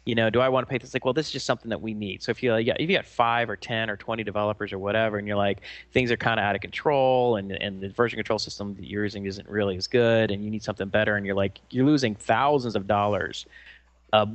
[0.07, 0.93] you know, do I want to pay this?
[0.93, 2.23] Like, well, this is just something that we need.
[2.23, 5.17] So if you yeah, if you got five or ten or twenty developers or whatever,
[5.17, 5.59] and you're like
[5.91, 9.03] things are kind of out of control, and and the version control system that you're
[9.03, 12.15] using isn't really as good, and you need something better, and you're like you're losing
[12.15, 13.45] thousands of dollars
[14.13, 14.27] a,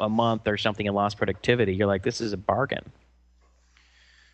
[0.00, 2.90] a month or something in lost productivity, you're like, this is a bargain.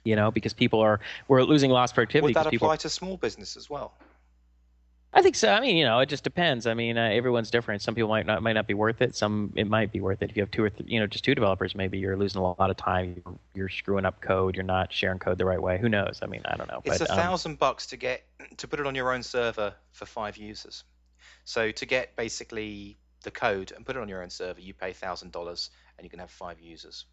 [0.05, 2.27] You know, because people are we're losing lost productivity.
[2.27, 3.95] Would that because people, apply to small business as well?
[5.17, 5.49] I think so.
[5.49, 6.67] I mean, you know, it just depends.
[6.67, 7.83] I mean, uh, everyone's different.
[7.83, 9.15] Some people might not might not be worth it.
[9.15, 10.31] Some it might be worth it.
[10.31, 12.45] If you have two or th- you know just two developers, maybe you're losing a
[12.45, 13.23] lot of time.
[13.25, 14.57] You're, you're screwing up code.
[14.57, 15.79] You're not sharing code the right way.
[15.79, 16.19] Who knows?
[16.21, 16.83] I mean, I don't know.
[16.85, 18.25] It's but, a um, thousand bucks to get
[18.57, 20.83] to put it on your own server for five users.
[21.45, 24.93] So to get basically the code and put it on your own server, you pay
[24.93, 27.05] thousand dollars and you can have five users.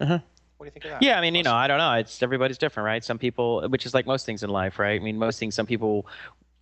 [0.00, 0.18] Uh-huh.
[0.56, 1.02] What do you think of that?
[1.02, 1.92] Yeah, I mean, you know, I don't know.
[1.94, 3.02] It's everybody's different, right?
[3.02, 5.00] Some people, which is like most things in life, right?
[5.00, 6.06] I mean, most things some people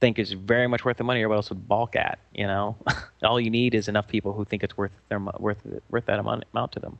[0.00, 2.18] think is very much worth the money, everybody else would balk at.
[2.32, 2.76] You know,
[3.22, 5.58] all you need is enough people who think it's worth their worth
[5.90, 6.98] worth that amount, amount to them.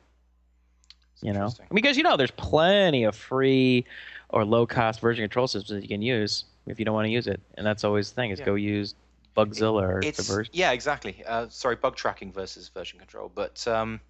[1.13, 3.85] It's You know, because you know, there's plenty of free
[4.29, 7.11] or low cost version control systems that you can use if you don't want to
[7.11, 8.45] use it, and that's always the thing is Yeah.
[8.45, 8.95] go use
[9.35, 10.51] Bugzilla or It's the version.
[10.53, 11.23] yeah, exactly.
[11.25, 13.31] Uh, sorry, bug tracking versus version control.
[13.33, 14.01] But um,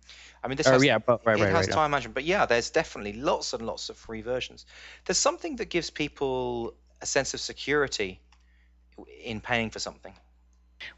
[0.43, 1.73] I mean, this Oh has, yeah, but, right, it right, has right.
[1.73, 2.15] time management.
[2.15, 4.65] But yeah, there's definitely lots and lots of free versions.
[5.05, 8.19] There's something that gives people a sense of security
[9.23, 10.13] in paying for something.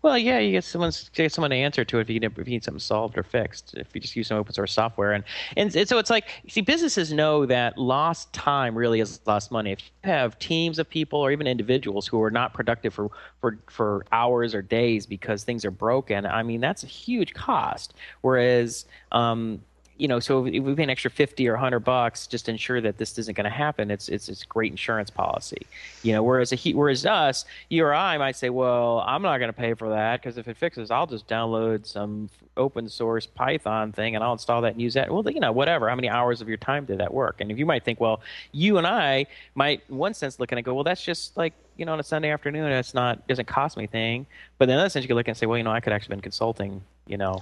[0.02, 2.48] Well, yeah, you get someone get someone to answer to it if you need, if
[2.48, 3.74] you need something solved or fixed.
[3.76, 5.24] If you just use some open source software, and,
[5.58, 9.72] and and so it's like see, businesses know that lost time really is lost money.
[9.72, 13.60] If you have teams of people or even individuals who are not productive for for
[13.70, 17.94] for hours or days because things are broken, I mean that's a huge cost.
[18.22, 19.62] Whereas um,
[20.04, 22.82] you know, so if we pay an extra fifty or hundred bucks just to ensure
[22.82, 25.66] that this isn't going to happen, it's it's it's great insurance policy.
[26.02, 29.38] You know, whereas a heat, whereas us, you or I might say, well, I'm not
[29.38, 33.26] going to pay for that because if it fixes, I'll just download some open source
[33.26, 35.10] Python thing and I'll install that and use that.
[35.10, 35.88] Well, you know, whatever.
[35.88, 37.40] How many hours of your time did that work?
[37.40, 38.20] And if you might think, well,
[38.52, 39.26] you and I
[39.56, 42.04] might, in one sense, look and go, well, that's just like you know, on a
[42.04, 44.26] Sunday afternoon, it's not doesn't cost me anything.
[44.58, 46.16] But in another sense, you could look and say, well, you know, I could actually
[46.16, 47.40] been consulting, you know,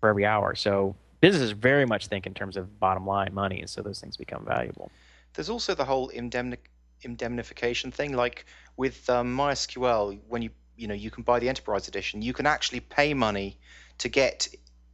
[0.00, 0.54] for every hour.
[0.54, 4.16] So businesses very much think in terms of bottom line money, and so those things
[4.16, 4.90] become valuable.
[5.34, 6.58] There's also the whole indemni-
[7.02, 8.14] indemnification thing.
[8.14, 8.46] Like
[8.76, 12.46] with um, MySQL, when you you know you can buy the enterprise edition, you can
[12.46, 13.58] actually pay money
[13.98, 14.48] to get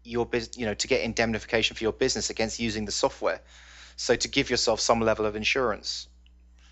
[0.04, 3.40] your business, you know, to get indemnification for your business against using the software.
[3.96, 6.08] So to give yourself some level of insurance,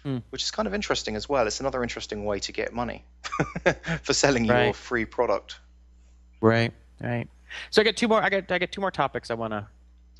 [0.05, 0.18] Hmm.
[0.28, 1.46] which is kind of interesting as well.
[1.46, 3.05] It's another interesting way to get money
[4.02, 5.59] for selling your free product.
[6.42, 7.26] Right, right.
[7.70, 8.22] So I got two more.
[8.22, 9.68] I got I got two more topics I wanna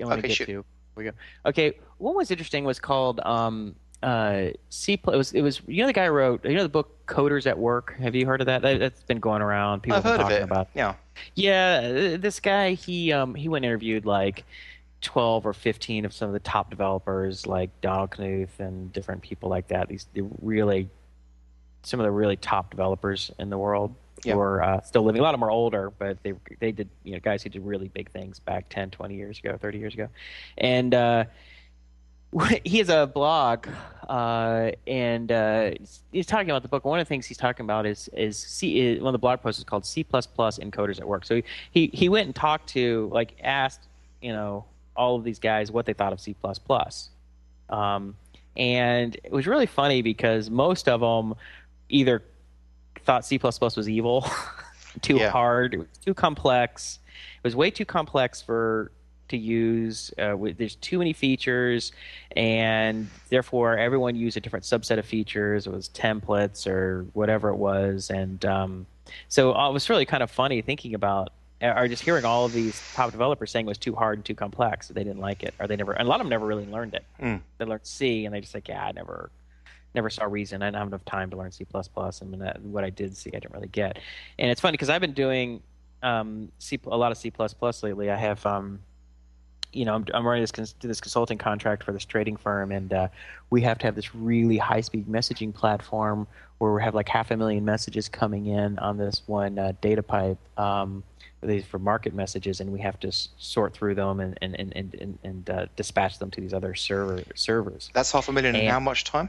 [0.01, 0.47] I wanna Okay, get shoot.
[0.47, 0.65] to.
[0.97, 1.11] We go.
[1.47, 4.95] Okay, one was interesting was called um uh C.
[4.95, 7.59] It was it was you know the guy wrote you know the book Coders at
[7.59, 7.97] Work.
[7.99, 8.63] Have you heard of that?
[8.63, 9.83] that that's been going around.
[9.83, 10.45] People I've have heard been of talking it.
[10.45, 10.69] about.
[10.75, 10.95] Yeah.
[11.35, 14.45] Yeah, this guy he um he went and interviewed like.
[15.01, 19.51] 12 or 15 of some of the top developers like Donald Knuth and different people
[19.51, 19.87] like that.
[19.91, 20.89] These the really
[21.83, 24.35] some of the really top developers in the world Yeah.
[24.35, 25.21] who are uh, still living.
[25.21, 27.65] A lot of them are older, but they they did you know guys who did
[27.65, 30.09] really big things back 10, 20 years ago, 30 years ago,
[30.57, 31.25] and uh,
[32.65, 33.67] he has a blog,
[34.09, 35.71] uh, and uh,
[36.13, 36.85] he's talking about the book.
[36.85, 38.81] One of the things he's talking about is is C.
[38.81, 41.25] Is, one of the blog posts is called C in Coders at Work.
[41.25, 43.89] So he he went and talked to like asked
[44.21, 44.65] you know
[44.97, 46.35] all of these guys what they thought of C
[47.71, 48.17] um,
[48.57, 51.35] and it was really funny because most of them
[51.89, 52.23] either
[53.05, 54.27] thought C was evil,
[55.03, 55.31] too Yeah.
[55.31, 56.99] hard, it was too complex.
[57.39, 58.91] It was way too complex for
[59.29, 60.13] to use.
[60.19, 61.93] Uh, there's too many features,
[62.37, 65.67] and therefore everyone used a different subset of features.
[65.67, 68.87] It was templates or whatever it was, and um,
[69.29, 71.31] so uh, it was really kind of funny thinking about.
[71.63, 74.35] Or just hearing all of these top developers saying it was too hard and too
[74.35, 75.93] complex, they didn't like it, or they never.
[75.93, 77.05] And a lot of them never really learned it.
[77.23, 77.41] Mm.
[77.57, 79.31] They learned C, and they just like, yeah, I never,
[79.95, 80.63] never saw reason.
[80.63, 81.67] I didn't have enough time to learn C++.
[81.73, 83.99] Mean, that, what I did see, I didn't really get.
[84.39, 85.63] And it's funny because I've been doing
[86.03, 87.33] um, C, a lot of C++
[87.83, 88.11] lately.
[88.11, 88.81] I have, um,
[89.73, 92.93] you know, I'm, I'm running this cons- this consulting contract for this trading firm, and
[92.93, 93.09] uh,
[93.51, 96.27] we have to have this really high-speed messaging platform
[96.59, 100.03] where we have like half a million messages coming in on this one uh, data
[100.03, 100.39] pipe.
[100.59, 101.03] Um,
[101.43, 104.95] these for market messages, and we have to sort through them and and and and,
[104.95, 107.91] and, and uh, dispatch them to these other server servers.
[107.93, 109.29] That's half a million in And- how much time?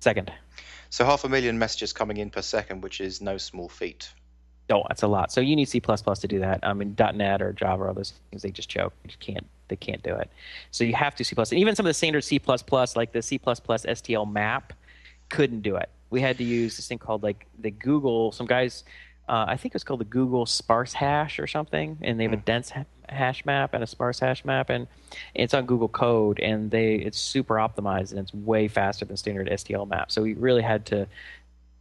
[0.00, 0.32] Second,
[0.90, 4.10] So half a million messages coming in per second, which is no small feat.
[4.70, 5.32] oh, that's a lot.
[5.32, 6.60] So you need C to do that.
[6.62, 8.92] I mean, .NET or Java or all those things, they just choke.
[9.02, 9.46] They just can't.
[9.68, 10.30] They can't do it.
[10.70, 11.34] So you have to C++.
[11.36, 12.40] And even some of the standard C++,
[12.96, 14.72] like the C++ STL map,
[15.28, 15.90] couldn't do it.
[16.10, 18.32] We had to use this thing called like the Google.
[18.32, 18.84] Some guys,
[19.28, 22.32] uh, I think it was called the Google sparse hash or something, and they have
[22.32, 22.42] a Hmm.
[22.44, 24.86] dense ha- hash map and a sparse hash map, and
[25.34, 29.48] it's on Google Code, and they it's super optimized and it's way faster than standard
[29.48, 30.10] STL map.
[30.10, 31.06] So we really had to,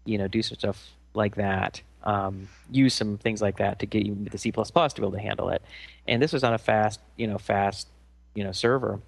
[0.05, 1.81] you know, do some stuff like that.
[2.03, 5.19] Um, use some things like that to get you the C++ to be able to
[5.19, 5.61] handle it.
[6.07, 7.87] And this was on a fast, you know, fast,
[8.33, 9.01] you know, server.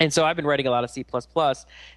[0.00, 1.04] And so I've been writing a lot of C++,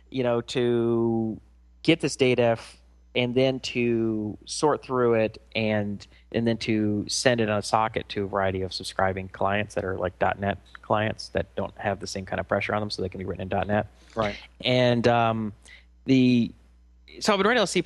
[0.09, 1.39] you know, to
[1.83, 2.78] get this data f-
[3.15, 8.07] and then to sort through it and and then to send it on a socket
[8.09, 12.07] to a variety of subscribing clients that are like .NET clients that don't have the
[12.07, 13.87] same kind of pressure on them, so they can be written in .NET.
[14.15, 14.35] Right.
[14.61, 15.53] And um,
[16.05, 16.51] the
[17.19, 17.83] so I've been writing on C++,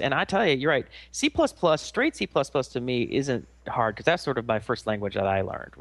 [0.00, 0.86] and I tell you, you're right.
[1.12, 1.30] C++,
[1.76, 5.42] straight C++ to me isn't hard because that's sort of my first language that I
[5.42, 5.74] learned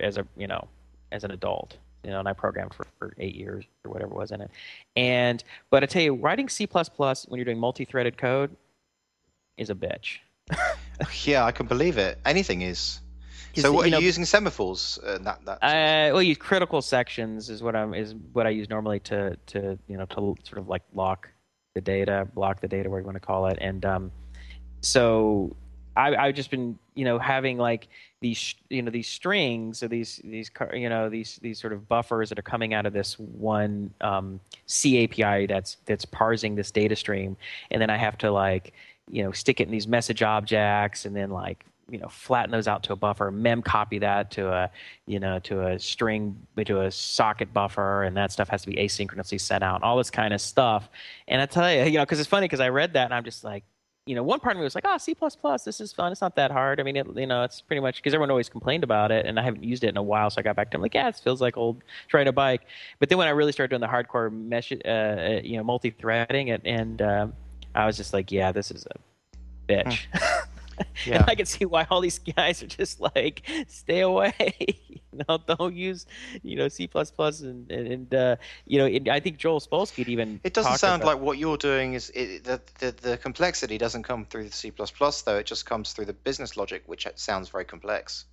[0.00, 0.68] as a you know
[1.12, 1.76] as an adult.
[2.06, 4.50] You know, and I programmed for, for eight years or whatever was in it.
[4.94, 8.56] And but I tell you, writing C++ when you're doing multi-threaded code
[9.56, 10.18] is a bitch.
[11.24, 12.18] Yeah, I can believe it.
[12.24, 13.00] Anything is.
[13.54, 14.98] So what you are know, you using semaphores?
[15.04, 15.58] Uh, that that.
[15.62, 19.78] Uh, well, use critical sections is what I'm is what I use normally to to
[19.88, 21.28] you know to sort of like lock
[21.74, 24.10] the data, block the data, whatever you want to call it, and um,
[24.80, 25.54] so
[25.96, 27.88] I, I've just been, you know, having like
[28.20, 32.30] these, you know, these strings or these, these, you know, these, these sort of buffers
[32.30, 36.96] that are coming out of this one um, C API that's that's parsing this data
[36.96, 37.36] stream,
[37.70, 38.72] and then I have to like,
[39.08, 42.66] you know, stick it in these message objects, and then like you know flatten those
[42.66, 44.70] out to a buffer mem copy that to a
[45.06, 48.76] you know to a string to a socket buffer and that stuff has to be
[48.76, 50.88] asynchronously sent out all this kind of stuff.
[51.28, 53.24] And i tell you you know because it's funny because i read that and i'm
[53.24, 53.64] just like
[54.06, 55.16] you know, one part of me was like, "Oh, C++,
[55.64, 56.12] this is fun.
[56.12, 58.48] It's not that hard." I mean, it, you know, it's pretty much because everyone always
[58.48, 60.70] complained about it, and I haven't used it in a while, so I got back
[60.70, 60.78] to it.
[60.78, 62.62] I'm like, "Yeah, it feels like old trying a bike."
[63.00, 66.62] But then when I really started doing the hardcore mesh, uh, you know, multi-threading, it,
[66.64, 67.26] and uh,
[67.74, 70.50] I was just like, "Yeah, this is a bitch." Hmm.
[71.04, 71.16] Yeah.
[71.16, 74.34] and I can see why all these guys are just like, stay away.
[74.88, 76.06] you know, don't use,
[76.42, 80.40] you know, C and and uh, you know, it, I think Joel Spolsky even.
[80.42, 81.16] It doesn't sound about...
[81.16, 84.70] like what you're doing is it, the, the the complexity doesn't come through the C
[84.70, 85.36] plus though.
[85.36, 88.24] It just comes through the business logic, which sounds very complex.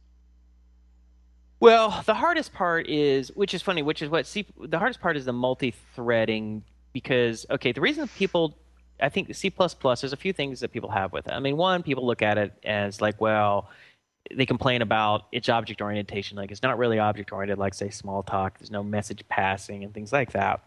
[1.59, 4.45] Well, the hardest part is, which is funny, which is what C.
[4.59, 8.57] The hardest part is the multi-threading because okay, the reason people
[9.03, 11.33] I think C++, there's a few things that people have with it.
[11.33, 13.69] I mean, one, people look at it as like, well,
[14.33, 16.37] they complain about its object orientation.
[16.37, 18.51] Like, it's not really object oriented, like, say, Smalltalk.
[18.57, 20.61] There's no message passing and things like that.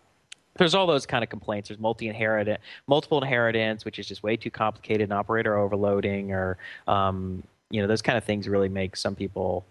[0.59, 1.69] There's all those kind of complaints.
[1.69, 6.59] There's multi inheritance, multiple inheritance, which is just way too complicated, and operator overloading, or
[6.87, 9.65] um, you know, those kind of things really make some people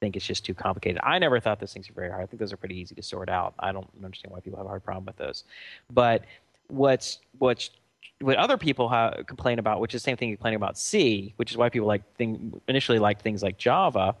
[0.00, 1.00] think it's just too complicated.
[1.02, 2.22] I never thought those things were very hard.
[2.22, 3.54] I think those are pretty easy to sort out.
[3.58, 5.44] I don't understand why people have a hard problem with those.
[5.92, 6.24] But
[6.68, 7.70] what's what's
[8.20, 11.34] what other people ha- complain about, which is the same thing you complain about C,
[11.36, 14.14] which is why people like thing, initially liked things like Java,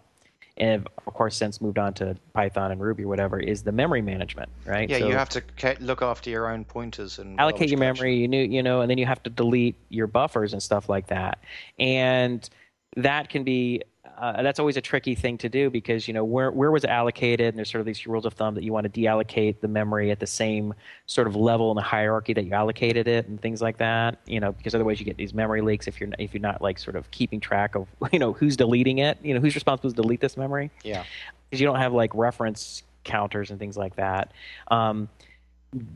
[0.56, 3.72] and have, of course since moved on to Python and Ruby or whatever, is the
[3.72, 4.88] memory management, right?
[4.88, 5.42] Yeah, so you have to
[5.80, 8.98] look after your own pointers and allocate your memory, you know, you know, and then
[8.98, 11.38] you have to delete your buffers and stuff like that,
[11.78, 12.48] and
[12.96, 13.82] that can be
[14.20, 16.90] uh, that's always a tricky thing to do because you know where where was it
[16.90, 19.68] allocated, and there's sort of these rules of thumb that you want to deallocate the
[19.68, 20.74] memory at the same
[21.06, 24.18] sort of level in the hierarchy that you allocated it, and things like that.
[24.26, 26.78] You know, because otherwise you get these memory leaks if you're if you're not like
[26.78, 29.96] sort of keeping track of you know who's deleting it, you know who's responsible to
[29.96, 30.70] delete this memory.
[30.82, 31.04] Yeah,
[31.48, 34.32] because you don't have like reference counters and things like that
[34.68, 35.08] um,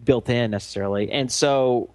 [0.05, 1.91] built in necessarily, and so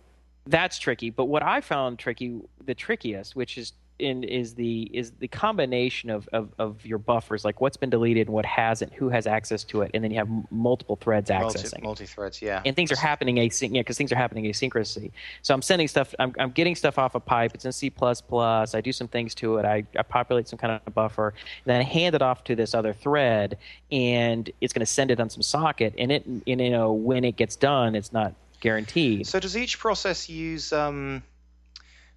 [0.45, 1.09] that's tricky.
[1.09, 6.09] But what I found tricky, the trickiest, which is in is the is the combination
[6.09, 9.63] of, of, of your buffers, like what's been deleted and what hasn't, who has access
[9.65, 11.83] to it, and then you have m- multiple threads accessing.
[11.83, 12.61] Multi threads, yeah.
[12.65, 15.11] And things are happening async, yeah, because things are happening asynchronously.
[15.41, 17.51] So I'm sending stuff, I'm, I'm getting stuff off a pipe.
[17.53, 17.91] It's in C++.
[17.99, 19.65] I do some things to it.
[19.65, 22.73] I, I populate some kind of buffer, and then I hand it off to this
[22.73, 23.57] other thread,
[23.91, 25.93] and it's going to send it on some socket.
[25.97, 29.27] And it, and, you know, when it gets done, it's not guaranteed.
[29.27, 31.23] So does each process use um,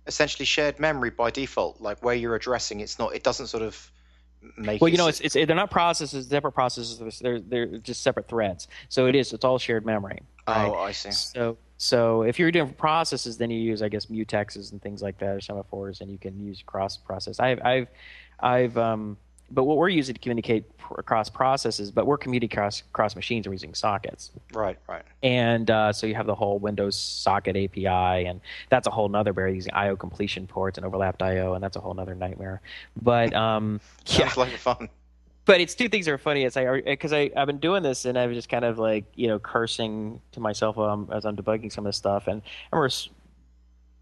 [0.06, 2.80] essentially shared memory by default, like where you're addressing.
[2.80, 3.14] It's not.
[3.14, 3.90] It doesn't sort of
[4.56, 4.80] make.
[4.80, 7.18] Well, you know, it's, it's they're not processes, separate processes.
[7.20, 8.68] They're they're just separate threads.
[8.88, 9.32] So it is.
[9.32, 10.22] It's all shared memory.
[10.48, 10.66] Right?
[10.66, 11.10] Oh, I see.
[11.10, 15.18] So so if you're doing processes, then you use I guess mutexes and things like
[15.18, 17.40] that or semaphores, and you can use cross process.
[17.40, 17.88] I've I've
[18.38, 19.16] I've um
[19.50, 20.64] but what we're using to communicate
[20.98, 23.46] across processes, but we're communicating across, across machines.
[23.46, 24.30] We're using sockets.
[24.52, 25.02] Right, right.
[25.22, 29.32] And uh, so you have the whole Windows socket API, and that's a whole nother
[29.32, 32.60] barrier using I/O completion ports and overlapped I/O, and that's a whole nother nightmare.
[33.00, 34.88] But um, yeah, like fun.
[35.46, 36.44] But it's two things that are funny.
[36.44, 39.28] It's like because I I've been doing this, and I've just kind of like you
[39.28, 42.28] know cursing to myself um, as I'm debugging some of this stuff.
[42.28, 42.42] And
[42.72, 42.94] I remember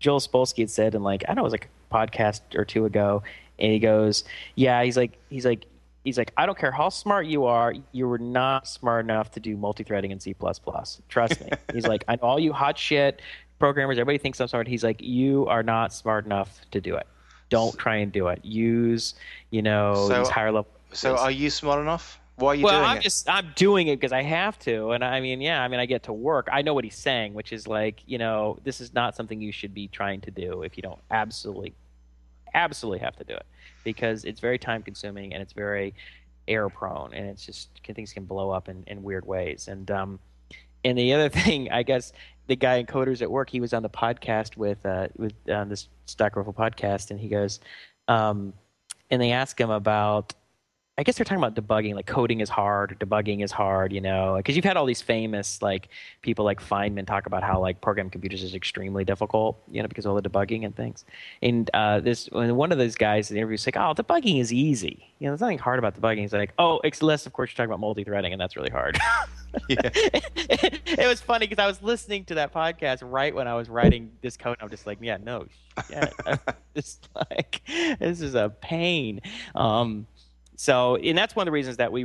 [0.00, 2.64] Joel Spolsky had said, and like I don't know it was like a podcast or
[2.64, 3.22] two ago
[3.58, 5.66] and he goes, "Yeah." He's like, he's like,
[6.04, 9.40] he's like, I don't care how smart you are, you were not smart enough to
[9.40, 10.34] do multi-threading in C++.
[11.08, 11.50] Trust me.
[11.72, 13.20] he's like, I know all you hot shit
[13.58, 13.98] programmers.
[13.98, 14.66] Everybody thinks I'm smart.
[14.66, 17.06] He's like, you are not smart enough to do it.
[17.50, 18.44] Don't try and do it.
[18.44, 19.14] Use,
[19.50, 20.70] you know, so, these higher level.
[20.92, 22.20] So, are you smart enough?
[22.36, 23.02] Why are you well, doing I'm it?
[23.02, 25.86] just I'm doing it because I have to, and I mean, yeah, I mean, I
[25.86, 26.48] get to work.
[26.52, 29.50] I know what he's saying, which is like, you know, this is not something you
[29.50, 31.74] should be trying to do if you don't absolutely
[32.54, 33.46] absolutely have to do it
[33.84, 35.94] because it's very time consuming and it's very
[36.46, 39.68] error prone and it's just things can blow up in, in weird ways.
[39.68, 40.18] And um
[40.84, 42.12] and the other thing i guess
[42.46, 45.68] the guy in coders at work he was on the podcast with uh with on
[45.68, 47.60] this Stack podcast and he goes
[48.08, 48.52] um
[49.10, 50.34] and they ask him about
[50.98, 54.00] I guess they're talking about debugging, like coding is hard, or debugging is hard, you
[54.00, 55.90] know, because you've had all these famous like
[56.22, 60.06] people like Feynman talk about how like programming computers is extremely difficult, you know, because
[60.06, 61.04] of all the debugging and things.
[61.40, 64.52] And uh, this one of those guys in the interview was like, "Oh, debugging is
[64.52, 65.14] easy.
[65.20, 67.70] You know, there's nothing hard about debugging." He's like, "Oh, unless of course you're talking
[67.70, 68.98] about multi-threading, and that's really hard."
[69.68, 74.10] it was funny because I was listening to that podcast right when I was writing
[74.20, 74.56] this code.
[74.58, 75.46] And I'm just like, "Yeah, no,
[75.90, 76.10] yeah,
[76.74, 77.62] it's like
[77.98, 79.20] this is a pain."
[79.54, 80.06] Um,
[80.58, 82.00] so, and that's one of the reasons that we,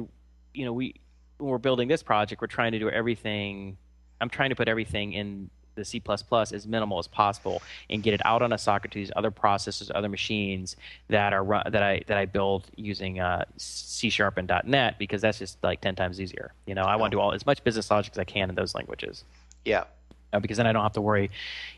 [0.54, 0.94] you know, we
[1.40, 3.78] when we're building this project, we're trying to do everything.
[4.22, 8.22] I'm trying to put everything in the C++ as minimal as possible and get it
[8.24, 10.76] out on a socket to these other processors, other machines
[11.08, 15.24] that are run, that I that I build using uh, C Sharp and .NET because
[15.24, 16.54] that's just like ten times easier.
[16.68, 18.56] You know, I want to do all as much business logic as I can in
[18.56, 19.24] those languages.
[19.66, 19.86] Yeah.
[20.32, 21.32] Uh, because then I don't have to worry,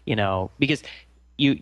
[0.03, 0.83] you know, because
[1.37, 1.61] you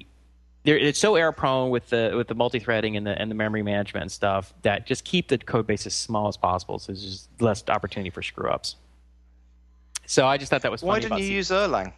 [0.65, 4.03] it's so error prone with the with the multi-threading and the and the memory management
[4.03, 7.41] and stuff that just keep the code base as small as possible so there's just
[7.41, 8.77] less opportunity for screw ups.
[10.05, 11.93] So I just thought that was why didn't you C- use Erlang?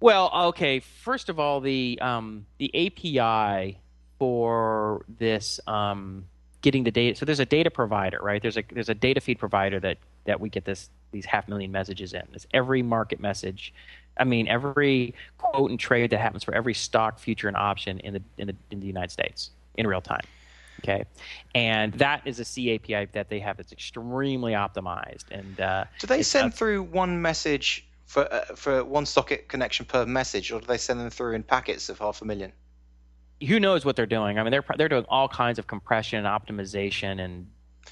[0.00, 0.80] Well, okay.
[0.80, 3.78] First of all, the um, the API
[4.18, 6.26] for this um,
[6.60, 7.16] getting the data.
[7.16, 8.40] So there's a data provider, right?
[8.40, 11.72] There's a there's a data feed provider that that we get this these half million
[11.72, 12.22] messages in.
[12.34, 13.72] It's every market message
[14.16, 18.14] I mean, every quote and trade that happens for every stock, future, and option in
[18.14, 20.24] the in the in the United States in real time.
[20.80, 21.04] Okay,
[21.54, 25.24] and that is a C API that they have that's extremely optimized.
[25.30, 30.06] And uh, do they send through one message for uh, for one socket connection per
[30.06, 32.52] message, or do they send them through in packets of half a million?
[33.46, 34.38] Who knows what they're doing?
[34.38, 37.48] I mean, they're they're doing all kinds of compression, and optimization, and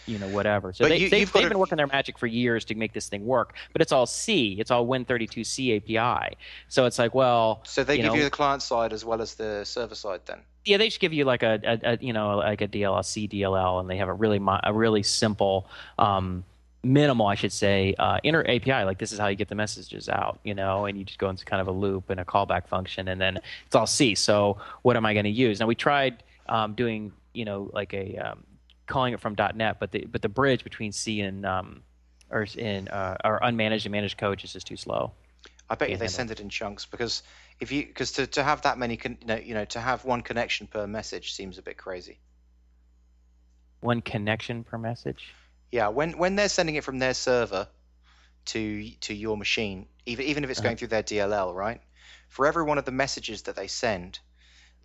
[0.07, 0.72] you know whatever.
[0.72, 3.24] So they, you, they've, they've been working their magic for years to make this thing
[3.24, 4.57] work, but it's all C.
[4.59, 6.36] It's all Win32C API.
[6.68, 9.20] So it's like, well, so they you give know, you the client side as well
[9.20, 10.40] as the server side, then.
[10.64, 13.28] Yeah, they just give you like a, a, a you know like a DLL, C
[13.28, 15.68] DLL, and they have a really a really simple.
[15.99, 16.45] Um,
[16.84, 18.84] minimal, I should say, uh, inner API.
[18.84, 21.28] Like this is how you get the messages out, you know, and you just go
[21.30, 24.14] into kind of a loop and a callback function, and then it's all C.
[24.14, 25.61] So what am I going to use?
[25.61, 28.45] Now we tried um, doing, you know, like a um,
[28.87, 31.82] calling it from .NET, but the but the bridge between C and um,
[32.30, 35.12] or in uh, or unmanaged and managed code is just too slow.
[35.68, 37.22] I bet you they send it in chunks because
[37.59, 40.05] if you because to, to have that many con, you, know, you know to have
[40.05, 42.18] one connection per message seems a bit crazy.
[43.80, 45.32] One connection per message.
[45.72, 47.68] Yeah, when when they're sending it from their server
[48.47, 50.68] to to your machine, even even if it's uh-huh.
[50.68, 51.80] going through their DLL, right?
[52.28, 54.18] For every one of the messages that they send,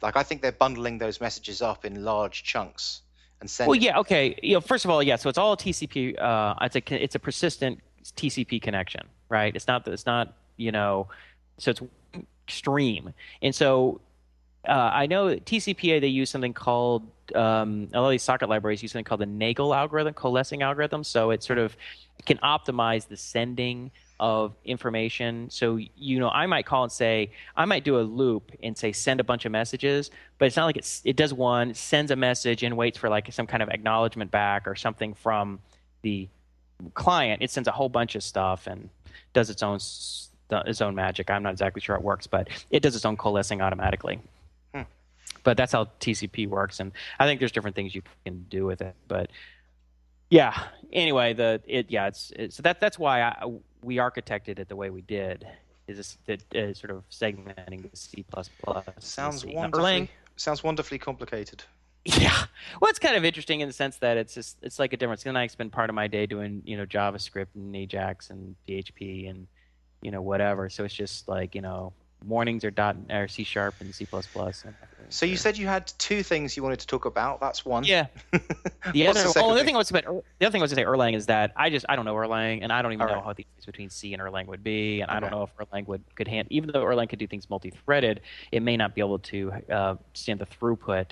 [0.01, 3.01] like I think they're bundling those messages up in large chunks
[3.41, 3.67] and send.
[3.67, 3.83] Well, it.
[3.83, 4.37] yeah, okay.
[4.41, 5.15] You know, first of all, yeah.
[5.15, 6.21] So it's all TCP.
[6.21, 9.55] Uh, it's a it's a persistent TCP connection, right?
[9.55, 11.07] It's not it's not you know,
[11.57, 11.81] so it's
[12.47, 14.01] extreme, and so
[14.67, 17.03] uh, I know TCPA they use something called
[17.35, 21.03] um, a lot of these socket libraries use something called the Nagle algorithm, coalescing algorithm.
[21.03, 21.75] So it sort of
[22.25, 25.49] can optimize the sending of information.
[25.49, 28.91] So, you know, I might call and say, I might do a loop and say
[28.91, 32.15] send a bunch of messages, but it's not like it's, it does one, sends a
[32.15, 35.59] message and waits for like some kind of acknowledgement back or something from
[36.01, 36.27] the
[36.93, 37.41] client.
[37.41, 38.89] It sends a whole bunch of stuff and
[39.33, 39.79] does its own
[40.51, 41.29] its own magic.
[41.29, 44.19] I'm not exactly sure how it works, but it does its own coalescing automatically.
[44.73, 44.81] Hmm.
[45.43, 48.81] But that's how TCP works, and I think there's different things you can do with
[48.81, 48.95] it.
[49.07, 49.29] But
[50.29, 50.57] yeah,
[50.91, 53.45] anyway, the it yeah, it's, it's so that that's why I
[53.81, 55.47] we architected it the way we did
[55.87, 58.25] is that uh, sort of segmenting the C++.
[58.99, 60.09] Sounds wonderfully.
[60.35, 61.63] Sounds wonderfully complicated.
[62.05, 62.45] Yeah,
[62.81, 65.25] well, it's kind of interesting in the sense that it's just it's like a difference.
[65.25, 69.29] And I spend part of my day doing you know JavaScript and Ajax and PHP
[69.29, 69.47] and
[70.01, 70.69] you know whatever.
[70.69, 71.91] So it's just like you know
[72.25, 74.65] mornings are dot or C sharp and C plus plus.
[75.09, 77.39] So you said you had two things you wanted to talk about.
[77.39, 77.83] That's one.
[77.83, 78.07] Yeah.
[78.93, 80.71] The other, the, oh, the other thing I was about the other thing I was
[80.71, 83.03] to say Erlang is that I just I don't know Erlang and I don't even
[83.03, 83.23] All know right.
[83.23, 85.17] how the difference between C and Erlang would be, and okay.
[85.17, 88.21] I don't know if Erlang would could handle even though Erlang could do things multi-threaded,
[88.51, 91.11] it may not be able to uh, stand the throughput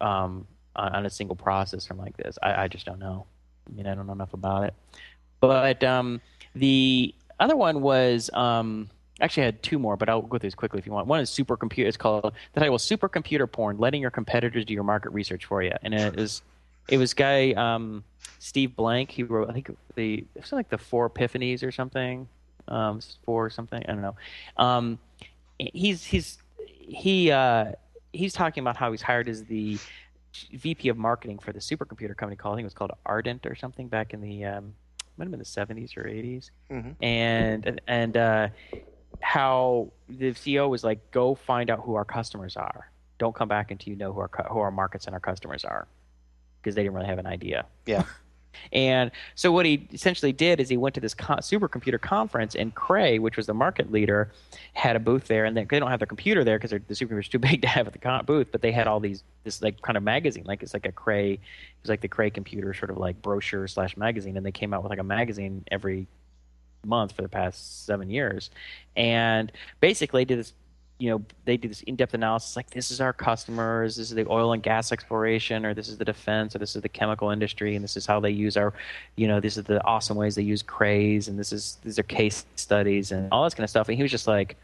[0.00, 2.38] um, on, on, a single processor like this.
[2.42, 3.26] I, I, just don't know.
[3.66, 4.74] I mean, I don't know enough about it.
[5.40, 6.20] But um,
[6.54, 8.30] the other one was.
[8.32, 8.88] Um,
[9.20, 11.06] Actually, I had two more, but I'll go through these quickly if you want.
[11.06, 11.86] One is supercomputer.
[11.86, 15.62] It's called the title was supercomputer porn, letting your competitors do your market research for
[15.62, 15.72] you.
[15.82, 16.42] And it was,
[16.88, 18.04] it was guy um,
[18.38, 19.10] Steve Blank.
[19.10, 22.28] He wrote I think the something like the four epiphanies or something,
[22.68, 23.82] um, four or something.
[23.88, 24.16] I don't know.
[24.58, 24.98] Um,
[25.58, 26.38] he's he's
[26.86, 27.72] he uh,
[28.12, 29.78] he's talking about how he's hired as the
[30.52, 33.54] VP of marketing for the supercomputer company called I think it was called Ardent or
[33.54, 34.74] something back in the um,
[35.16, 37.02] might have been the 70s or 80s, mm-hmm.
[37.02, 38.48] and and uh,
[39.20, 42.90] how the CEO was like, go find out who our customers are.
[43.18, 45.88] Don't come back until you know who our who our markets and our customers are.
[46.60, 47.66] because they didn't really have an idea.
[47.86, 48.04] Yeah.
[48.72, 52.74] And so what he essentially did is he went to this co- supercomputer conference, and
[52.74, 54.32] Cray, which was the market leader,
[54.72, 55.44] had a booth there.
[55.44, 57.86] And they, they don't have their computer there because the supercomputer's too big to have
[57.86, 58.48] at the con- booth.
[58.52, 61.34] But they had all these this like kind of magazine, like it's like a Cray,
[61.34, 61.40] it
[61.82, 64.82] was like the Cray computer sort of like brochure slash magazine, and they came out
[64.82, 66.06] with like a magazine every
[66.86, 68.50] month for the past seven years,
[68.96, 70.52] and basically did this
[70.98, 74.26] you know they do this in-depth analysis like this is our customers this is the
[74.30, 77.74] oil and gas exploration or this is the defense or this is the chemical industry
[77.74, 78.72] and this is how they use our
[79.16, 82.02] you know these are the awesome ways they use Crays and this is these are
[82.02, 83.88] case studies and all this kind of stuff.
[83.88, 84.56] And he was just like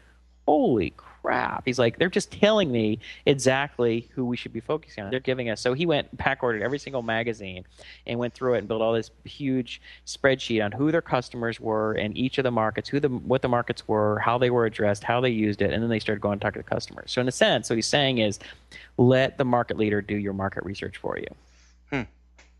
[0.47, 1.12] holy crap
[1.65, 5.09] he's like they're just telling me exactly who we should be focusing on.
[5.09, 7.65] They're giving us so he went back ordered every single magazine
[8.05, 11.95] and went through it and built all this huge spreadsheet on who their customers were
[11.95, 15.03] in each of the markets who the what the markets were how they were addressed
[15.03, 17.11] how they used it and then they started going to talk to the customers.
[17.11, 18.39] So in a sense what he's saying is
[18.97, 21.27] let the market leader do your market research for you.
[21.89, 22.03] Hmm.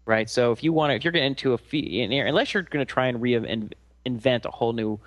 [0.05, 0.29] right?
[0.29, 2.91] So if you want to if you're getting into a fee unless you're going to
[2.91, 4.99] try and reinvent a whole new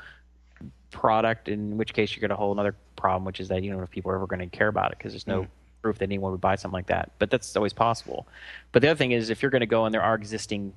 [1.01, 3.79] product, in which case you get a whole other problem, which is that you don't
[3.79, 5.49] know if people are ever going to care about it because there's no Mm.
[5.83, 7.13] proof that anyone would buy something like that.
[7.19, 8.27] But that's always possible.
[8.73, 10.73] But the other thing is, if you're going to go and there are existing,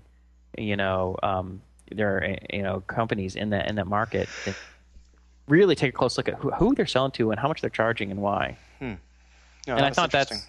[0.58, 1.62] you know, um,
[1.92, 4.56] there are you know companies in that in that market, that
[5.48, 7.70] really take a close look at who, who they're selling to and how much they're
[7.72, 8.58] charging and why.
[8.82, 10.48] No, and I thought that's.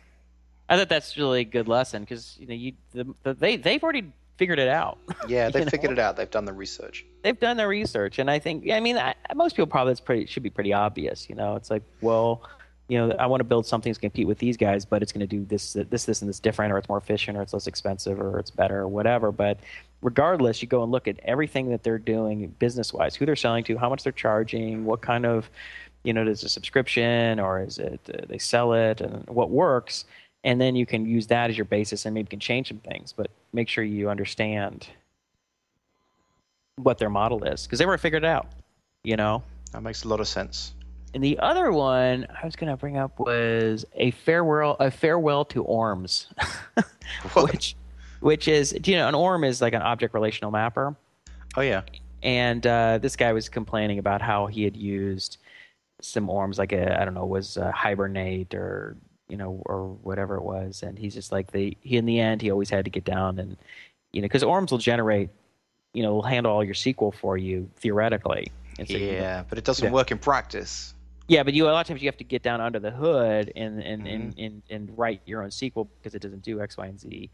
[0.68, 3.82] I thought that's really a good lesson because you know you the, the, they they've
[3.82, 4.96] already figured it out.
[5.28, 5.64] yeah, know?
[5.66, 6.16] figured it out.
[6.16, 7.04] They've done the research.
[7.22, 10.24] they've done their research, and I think, I mean, I, most people probably it's pretty
[10.24, 11.28] should be pretty obvious.
[11.28, 12.42] You know, it's like, well,
[12.88, 15.02] you know, I want to build something that's going to compete with these guys, but
[15.02, 17.42] it's going to do this, this, this, and this different, or it's more efficient, or
[17.42, 19.30] it's less expensive, or it's better, or whatever.
[19.30, 19.60] But
[20.00, 23.62] regardless, you go and look at everything that they're doing business wise, who they're selling
[23.64, 25.50] to, how much they're charging, what kind of,
[26.02, 29.50] you know, is it a subscription or is it uh, they sell it, and what
[29.50, 30.06] works.
[30.42, 33.12] And then you can use that as your basis and maybe can change some things,
[33.12, 34.88] but make sure you understand
[36.76, 38.46] what their model is because they were figured it out,
[39.04, 39.42] you know.
[39.72, 40.74] That makes a lot of sense.
[41.14, 45.44] And the other one I was going to bring up was a farewell a farewell
[45.46, 46.26] to ORMs,
[47.34, 47.76] which
[48.20, 50.94] which is you know an ORM is like an object relational mapper,
[51.56, 51.82] Oh yeah.
[52.22, 55.38] and uh, this guy was complaining about how he had used
[56.00, 58.96] some ORMs like a I don't know was uh, hibernate or
[59.30, 62.42] you know or whatever it was, and he's just like the he in the end
[62.42, 63.56] he always had to get down and
[64.12, 65.30] you know because ORMs will generate
[65.94, 68.50] you know will handle all your SQL for you theoretically.
[68.78, 69.92] And so you don't- Yeah, but it doesn't Yeah.
[69.92, 70.94] work in practice.
[71.28, 73.52] yeah, but you a lot of times you have to get down under the hood
[73.56, 74.44] and and, and, Mm-hmm.
[74.44, 77.30] and, and write your own SQL because it doesn't do X, Y, and Z.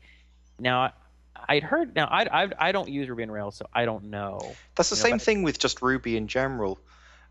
[0.58, 0.92] Now,
[1.48, 1.94] I'd heard.
[1.94, 4.54] Now, I, I I don't use Ruby on Rails, so I don't know.
[4.74, 6.78] That's the You know, same thing with just Ruby in general.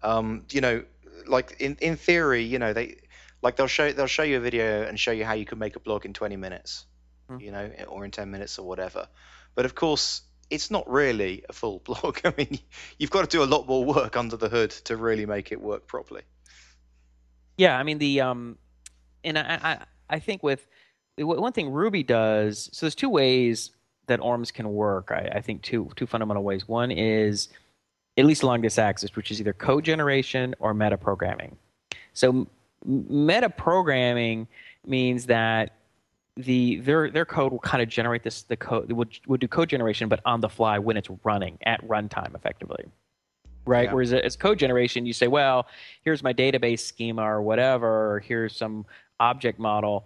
[0.04, 0.84] Um, you know,
[1.28, 2.98] like in, in theory, you know, they
[3.46, 5.76] like they'll show they'll show you a video and show you how you can make
[5.76, 6.86] a blog in 20 minutes,
[7.30, 7.40] Hmm.
[7.40, 9.08] you know, or in 10 minutes or whatever.
[9.54, 12.20] But of course, it's not really a full blog.
[12.26, 12.60] I mean,
[12.98, 15.62] you've got to do a lot more work under the hood to really make it
[15.62, 16.24] work properly.
[17.58, 18.58] Yeah, I mean the um,
[19.24, 19.78] and I I,
[20.16, 20.68] I think with
[21.18, 22.70] one thing Ruby does.
[22.74, 23.72] So there's two ways
[24.08, 25.12] that ORMs can work.
[25.12, 26.68] I, I think two two fundamental ways.
[26.68, 27.50] One is
[28.18, 31.58] at least along this axis, which is either code generation or meta programming.
[32.14, 32.48] So
[32.86, 34.48] m- meta programming
[34.86, 35.72] means that
[36.38, 39.70] the their their code will kind of generate this the code would would do code
[39.70, 42.86] generation, but on the fly when it's running at runtime, effectively.
[43.66, 43.86] Right.
[43.86, 43.94] Yeah.
[43.94, 45.68] Whereas as code generation, you say, well,
[46.04, 48.86] here's my database schema or whatever, or here's some
[49.20, 50.06] object model.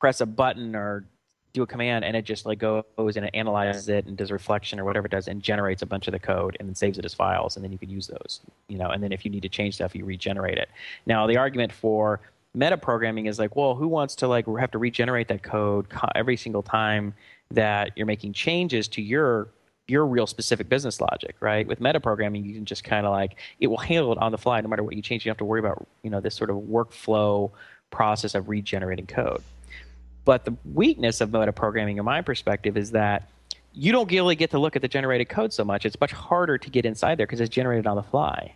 [0.00, 1.04] Press a button or
[1.52, 4.80] do a command, and it just like goes and it analyzes it and does reflection
[4.80, 7.04] or whatever it does, and generates a bunch of the code and then saves it
[7.04, 8.40] as files, and then you can use those.
[8.68, 10.70] You know, and then if you need to change stuff, you regenerate it.
[11.06, 12.20] Now the argument for
[12.54, 16.36] meta programming is like, well, who wants to like have to regenerate that code every
[16.36, 17.14] single time
[17.50, 19.48] that you're making changes to your
[19.88, 21.66] your real specific business logic, right?
[21.66, 24.38] With meta programming, you can just kind of like it will handle it on the
[24.38, 25.24] fly, no matter what you change.
[25.24, 27.50] You don't have to worry about you know this sort of workflow
[27.90, 29.42] process of regenerating code.
[30.24, 33.28] But the weakness of meta programming, in my perspective, is that
[33.72, 35.86] you don't really get to look at the generated code so much.
[35.86, 38.54] It's much harder to get inside there because it's generated on the fly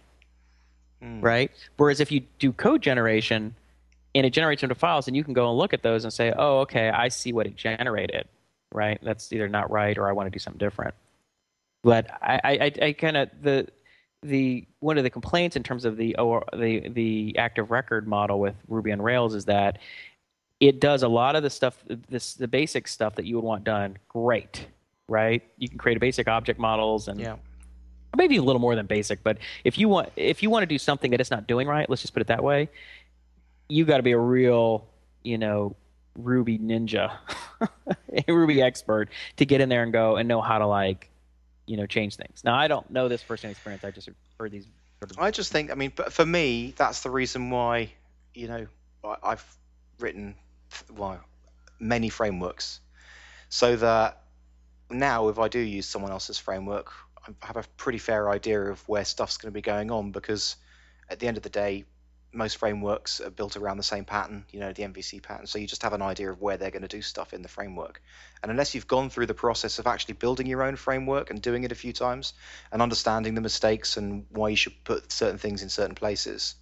[1.03, 1.21] Hmm.
[1.21, 1.51] right?
[1.77, 3.55] Whereas if you do code generation
[4.15, 6.33] and it generates into files, and you can go and look at those and say,
[6.37, 8.27] oh, okay, I see what it generated,
[8.73, 8.99] right?
[9.03, 10.95] That's either not right or I want to do something different.
[11.83, 13.69] But I, I, I, kind of the
[14.23, 18.41] the one of the complaints in terms of the or the the active record model
[18.41, 19.79] with Ruby on Rails is that
[20.61, 23.65] it does a lot of the stuff, this the basic stuff that you would want
[23.65, 23.99] done.
[24.09, 24.67] Great,
[25.09, 25.43] right?
[25.59, 27.37] You can create a basic object models and Yeah.
[28.17, 30.79] maybe a little more than basic but if you want if you want to do
[30.79, 32.67] something that it's not doing right let's just put it that way
[33.69, 34.87] you got to be a real
[35.23, 35.77] you know
[36.17, 37.13] Ruby ninja,
[38.29, 41.11] a Ruby expert to get in there and go and know how to like,
[41.67, 42.43] you know, change things.
[42.45, 43.85] Now I don't know this firsthand experience.
[43.85, 44.09] I just
[44.39, 44.67] heard these.
[45.01, 45.19] Sort of...
[45.19, 47.93] I just think, I mean, but for me, that's the reason why,
[48.35, 48.67] you know,
[49.23, 49.45] I've
[49.99, 50.35] written
[50.97, 51.21] well,
[51.79, 52.81] many frameworks,
[53.49, 54.23] so that
[54.91, 56.93] now if I do use someone else's framework,
[57.27, 60.57] I have a pretty fair idea of where stuff's going to be going on because
[61.09, 61.85] at the end of the day,
[62.33, 65.47] most frameworks are built around the same pattern, you know, the MVC pattern.
[65.47, 67.49] So you just have an idea of where they're going to do stuff in the
[67.49, 68.03] framework.
[68.43, 71.65] And unless you've gone through the process of actually building your own framework and doing
[71.65, 72.35] it a few times
[72.71, 76.57] and understanding the mistakes and why you should put certain things in certain places,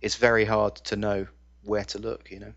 [0.00, 1.26] it's very hard to know
[1.62, 2.52] where to look, you know.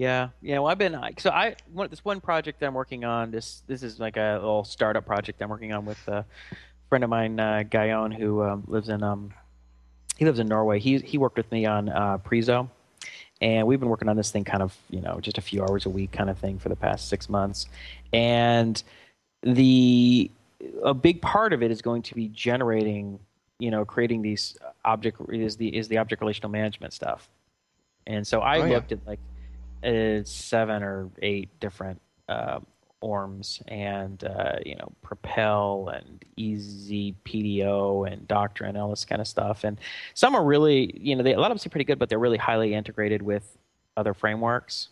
[0.00, 0.60] Yeah, yeah.
[0.60, 3.30] Well, I've been so I one, this one project I'm working on.
[3.30, 6.24] This this is like a little startup project I'm working on with a
[6.88, 9.34] friend of mine, uh, Guyon, who um, lives in um,
[10.16, 10.78] he lives in Norway.
[10.78, 12.70] He he worked with me on uh, Preezo,
[13.42, 15.84] and we've been working on this thing kind of you know just a few hours
[15.84, 17.66] a week kind of thing for the past six months,
[18.14, 18.82] and
[19.42, 20.30] the
[20.82, 23.20] a big part of it is going to be generating
[23.58, 24.56] you know creating these
[24.86, 27.28] object is the is the object relational management stuff,
[28.06, 28.96] and so I oh, looked yeah.
[28.96, 29.20] at like
[29.84, 32.60] uh, seven or eight different uh,
[33.02, 39.28] ORMs and uh, you know Propel and Easy PDO and Doctrine all this kind of
[39.28, 39.64] stuff.
[39.64, 39.78] And
[40.14, 42.18] some are really you know they, a lot of them seem pretty good, but they're
[42.18, 43.56] really highly integrated with
[43.96, 44.88] other frameworks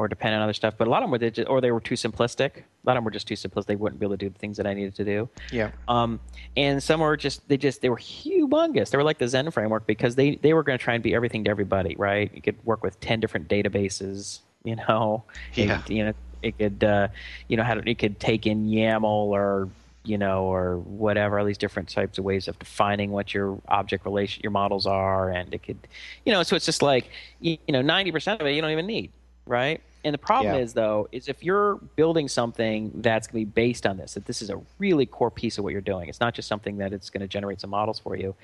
[0.00, 0.74] or depend on other stuff.
[0.78, 2.56] But a lot of them were just, or they were too simplistic.
[2.56, 3.66] A lot of them were just too simplistic.
[3.66, 5.28] They wouldn't be able to do the things that I needed to do.
[5.52, 5.72] Yeah.
[5.88, 6.20] Um,
[6.56, 8.90] and some were just they just they were humongous.
[8.90, 11.14] They were like the Zend framework because they they were going to try and be
[11.14, 11.96] everything to everybody.
[11.98, 12.30] Right.
[12.34, 14.40] You could work with ten different databases.
[14.64, 15.24] You know.
[15.54, 15.82] Yeah.
[15.86, 16.12] And, you know
[16.42, 17.08] it could uh,
[17.48, 19.68] you know how it could take in YAML or
[20.04, 24.04] you know or whatever all these different types of ways of defining what your object
[24.06, 25.76] relation your models are and it could
[26.24, 27.10] you know so it's just like
[27.40, 29.10] you, you know 90% of it you don't even need
[29.50, 30.60] right and the problem yeah.
[30.60, 34.24] is though is if you're building something that's going to be based on this that
[34.24, 36.92] this is a really core piece of what you're doing it's not just something that
[36.92, 38.34] it's going to generate some models for you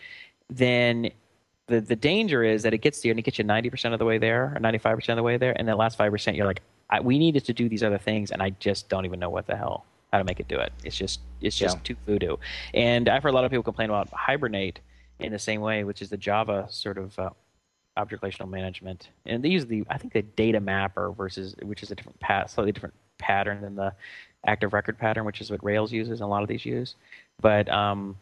[0.50, 1.08] then
[1.68, 3.98] the the danger is that it gets to you and it gets you 90% of
[3.98, 6.62] the way there or 95% of the way there and that last 5% you're like
[6.90, 9.46] I, we needed to do these other things, and I just don't even know what
[9.46, 10.72] the hell how to make it do it.
[10.84, 11.82] It's just it's just yeah.
[11.82, 12.36] too voodoo.
[12.74, 14.78] And I've heard a lot of people complain about Hibernate
[15.18, 17.30] in the same way, which is the Java sort of uh,
[17.96, 21.90] object relational management, and they use the I think the data mapper versus which is
[21.90, 23.92] a different pat, slightly different pattern than the
[24.46, 26.94] active record pattern, which is what Rails uses and a lot of these use.
[27.40, 28.16] But um,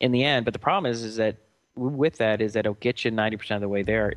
[0.00, 1.36] in the end, but the problem is is that
[1.74, 4.14] with that is that it'll get you 90% of the way there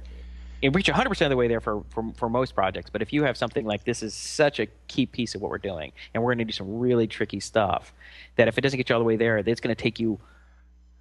[0.63, 2.89] and reach 100% of the way there for, for, for most projects.
[2.89, 5.57] But if you have something like this is such a key piece of what we're
[5.57, 7.93] doing, and we're going to do some really tricky stuff,
[8.35, 10.19] that if it doesn't get you all the way there, it's going to take you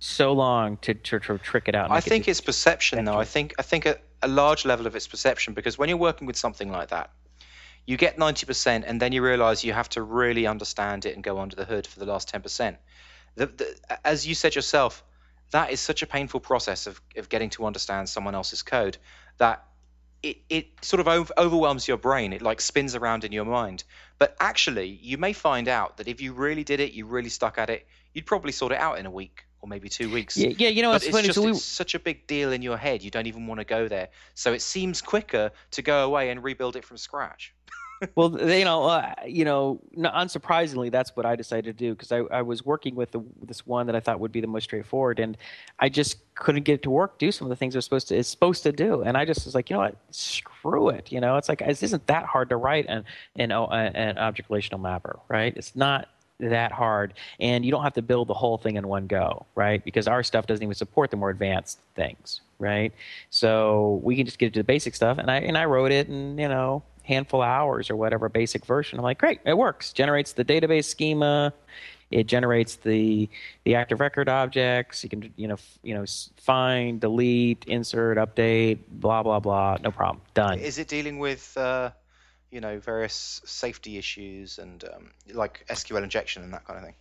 [0.05, 1.90] so long to, to, to trick it out.
[1.90, 3.18] I think it it's perception, though.
[3.18, 6.26] I think I think a, a large level of it's perception because when you're working
[6.26, 7.10] with something like that,
[7.86, 11.39] you get 90% and then you realize you have to really understand it and go
[11.39, 12.76] under the hood for the last 10%.
[13.36, 15.02] The, the, as you said yourself,
[15.51, 18.97] that is such a painful process of, of getting to understand someone else's code
[19.39, 19.64] that
[20.22, 22.32] it, it sort of over, overwhelms your brain.
[22.32, 23.85] It like spins around in your mind.
[24.18, 27.59] But actually, you may find out that if you really did it, you really stuck
[27.59, 30.36] at it, you'd probably sort it out in a week or maybe two weeks.
[30.36, 31.28] Yeah, yeah you know, it's, funny.
[31.28, 31.53] Just, so we...
[31.53, 34.09] it's such a big deal in your head, you don't even want to go there.
[34.35, 37.55] So it seems quicker to go away and rebuild it from scratch
[38.15, 42.19] well, you know, uh, you know, unsurprisingly, that's what I decided to do because I,
[42.19, 45.19] I was working with the, this one that I thought would be the most straightforward,
[45.19, 45.36] and
[45.78, 48.09] I just couldn't get it to work, do some of the things it was supposed
[48.09, 51.12] to it's supposed to do, and I just was like, you know what, screw it,
[51.12, 53.05] you know, it's like it isn't that hard to write an
[53.36, 55.55] an, an object relational mapper, right?
[55.57, 56.09] It's not
[56.40, 59.85] that hard, and you don't have to build the whole thing in one go, right?
[59.85, 62.93] Because our stuff doesn't even support the more advanced things, right?
[63.31, 66.09] So we can just get to the basic stuff, and I and I wrote it,
[66.09, 68.98] and you know handful of hours or whatever basic version.
[68.98, 69.93] I'm like, great, it works.
[69.93, 71.52] Generates the database schema.
[72.11, 73.28] It generates the
[73.65, 75.02] the active record objects.
[75.02, 76.05] You can you know f- you know
[76.36, 79.78] find, delete, insert, update, blah blah blah.
[79.82, 80.20] No problem.
[80.35, 80.59] Done.
[80.59, 81.90] Is it dealing with uh,
[82.55, 86.94] you know various safety issues and um, like SQL injection and that kind of thing?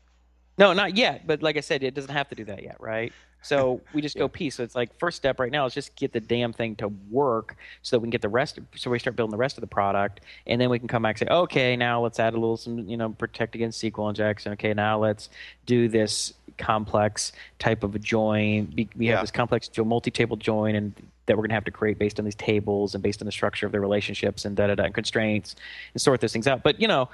[0.57, 1.25] No, not yet.
[1.27, 3.13] But like I said, it doesn't have to do that yet, right?
[3.43, 4.21] So we just yeah.
[4.21, 4.55] go piece.
[4.55, 7.55] So it's like first step right now is just get the damn thing to work
[7.83, 8.57] so that we can get the rest.
[8.57, 11.03] Of, so we start building the rest of the product, and then we can come
[11.03, 14.09] back and say, okay, now let's add a little some, you know, protect against SQL
[14.09, 14.53] injection.
[14.53, 15.29] Okay, now let's
[15.65, 18.73] do this complex type of a join.
[18.75, 19.13] We, we yeah.
[19.13, 20.93] have this complex multi-table join, and
[21.25, 23.31] that we're going to have to create based on these tables and based on the
[23.31, 25.55] structure of the relationships and da da da and constraints
[25.93, 26.63] and sort those things out.
[26.63, 27.09] But you know,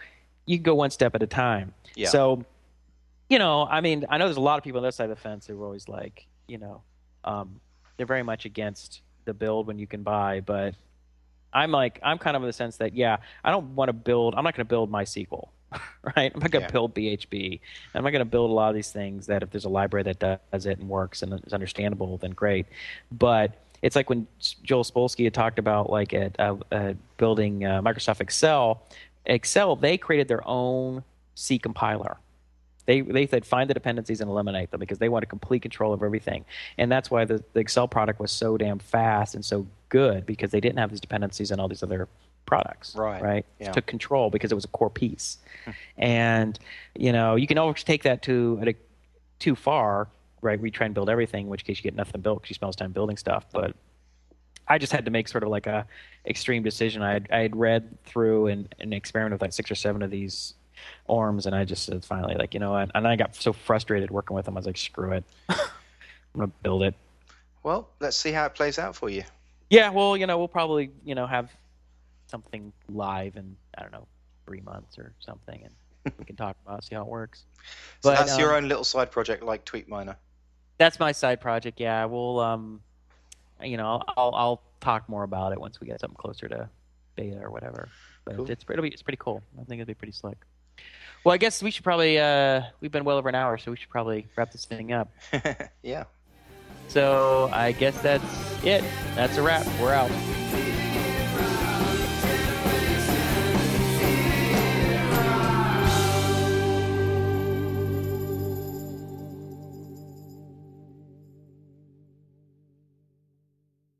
[0.45, 1.73] you can go one step at a time.
[1.95, 2.09] Yeah.
[2.09, 2.43] So
[3.29, 5.15] you know, I mean, I know there's a lot of people on this side of
[5.15, 6.81] the fence who are always like, you know,
[7.23, 7.61] um,
[7.97, 10.73] they're very much against the build when you can buy, but
[11.53, 14.33] I'm like I'm kind of in the sense that yeah, I don't want to build.
[14.35, 15.49] I'm not going to build MySQL,
[16.15, 16.31] right?
[16.33, 16.71] I'm not going to Yeah.
[16.71, 17.59] build PHP.
[17.93, 20.03] I'm not going to build a lot of these things that if there's a library
[20.03, 22.65] that does it and works and is understandable, then great.
[23.11, 24.27] But it's like when
[24.63, 28.83] Joel Spolsky had talked about like at uh, uh, building uh, Microsoft Excel.
[29.25, 31.03] Excel they created their own
[31.35, 32.17] C compiler.
[32.85, 36.01] They they said find the dependencies and eliminate them because they wanted complete control of
[36.01, 36.43] everything,
[36.77, 40.49] and that's why the, the Excel product was so damn fast and so good because
[40.51, 42.07] they didn't have these dependencies and all these other
[42.47, 42.95] products.
[42.95, 43.45] Right, Right.
[43.59, 43.71] yeah.
[43.71, 45.37] Took control because it was a core piece,
[45.97, 46.57] and
[46.95, 48.73] you know you can always take that to a,
[49.37, 50.07] too far.
[50.41, 50.59] Right.
[50.59, 52.67] We try and build everything, in which case you get nothing built because you spend
[52.67, 53.45] all this time building stuff.
[53.51, 53.75] But
[54.67, 55.85] I just had to make sort of like a
[56.25, 57.01] extreme decision.
[57.01, 60.11] I had, I had read through and, and experimented with like six or seven of
[60.11, 60.53] these
[61.09, 62.91] ORMs, and I just said finally, like, you know what?
[62.93, 64.55] And I got so frustrated working with them.
[64.55, 65.23] I was like, screw it.
[65.49, 65.57] I'm
[66.35, 66.95] gonna build it.
[67.63, 69.23] Well, let's see how it plays out for you.
[69.69, 71.51] Yeah, well, you know, we'll probably, you know, have
[72.27, 74.07] something live in I don't know
[74.45, 77.43] three months or something, and we can talk about it, see how it works.
[78.01, 80.15] So But, that's your um, own little side project like TweetMiner.
[80.79, 81.79] That's my side project.
[81.79, 82.81] Yeah, we'll, um,
[83.61, 86.69] you know, I'll I'll talk more about it once we get something closer to
[87.15, 87.89] beta or whatever.
[88.25, 88.49] But Cool.
[88.49, 89.43] it's pretty it's pretty cool.
[89.59, 90.37] I think it'll be pretty slick.
[91.25, 93.77] Well, I guess we should probably uh, we've been well over an hour, so we
[93.77, 95.11] should probably wrap this thing up.
[95.83, 96.05] yeah.
[96.87, 98.83] So I guess that's it.
[99.15, 99.67] That's a wrap.
[99.81, 100.09] We're out.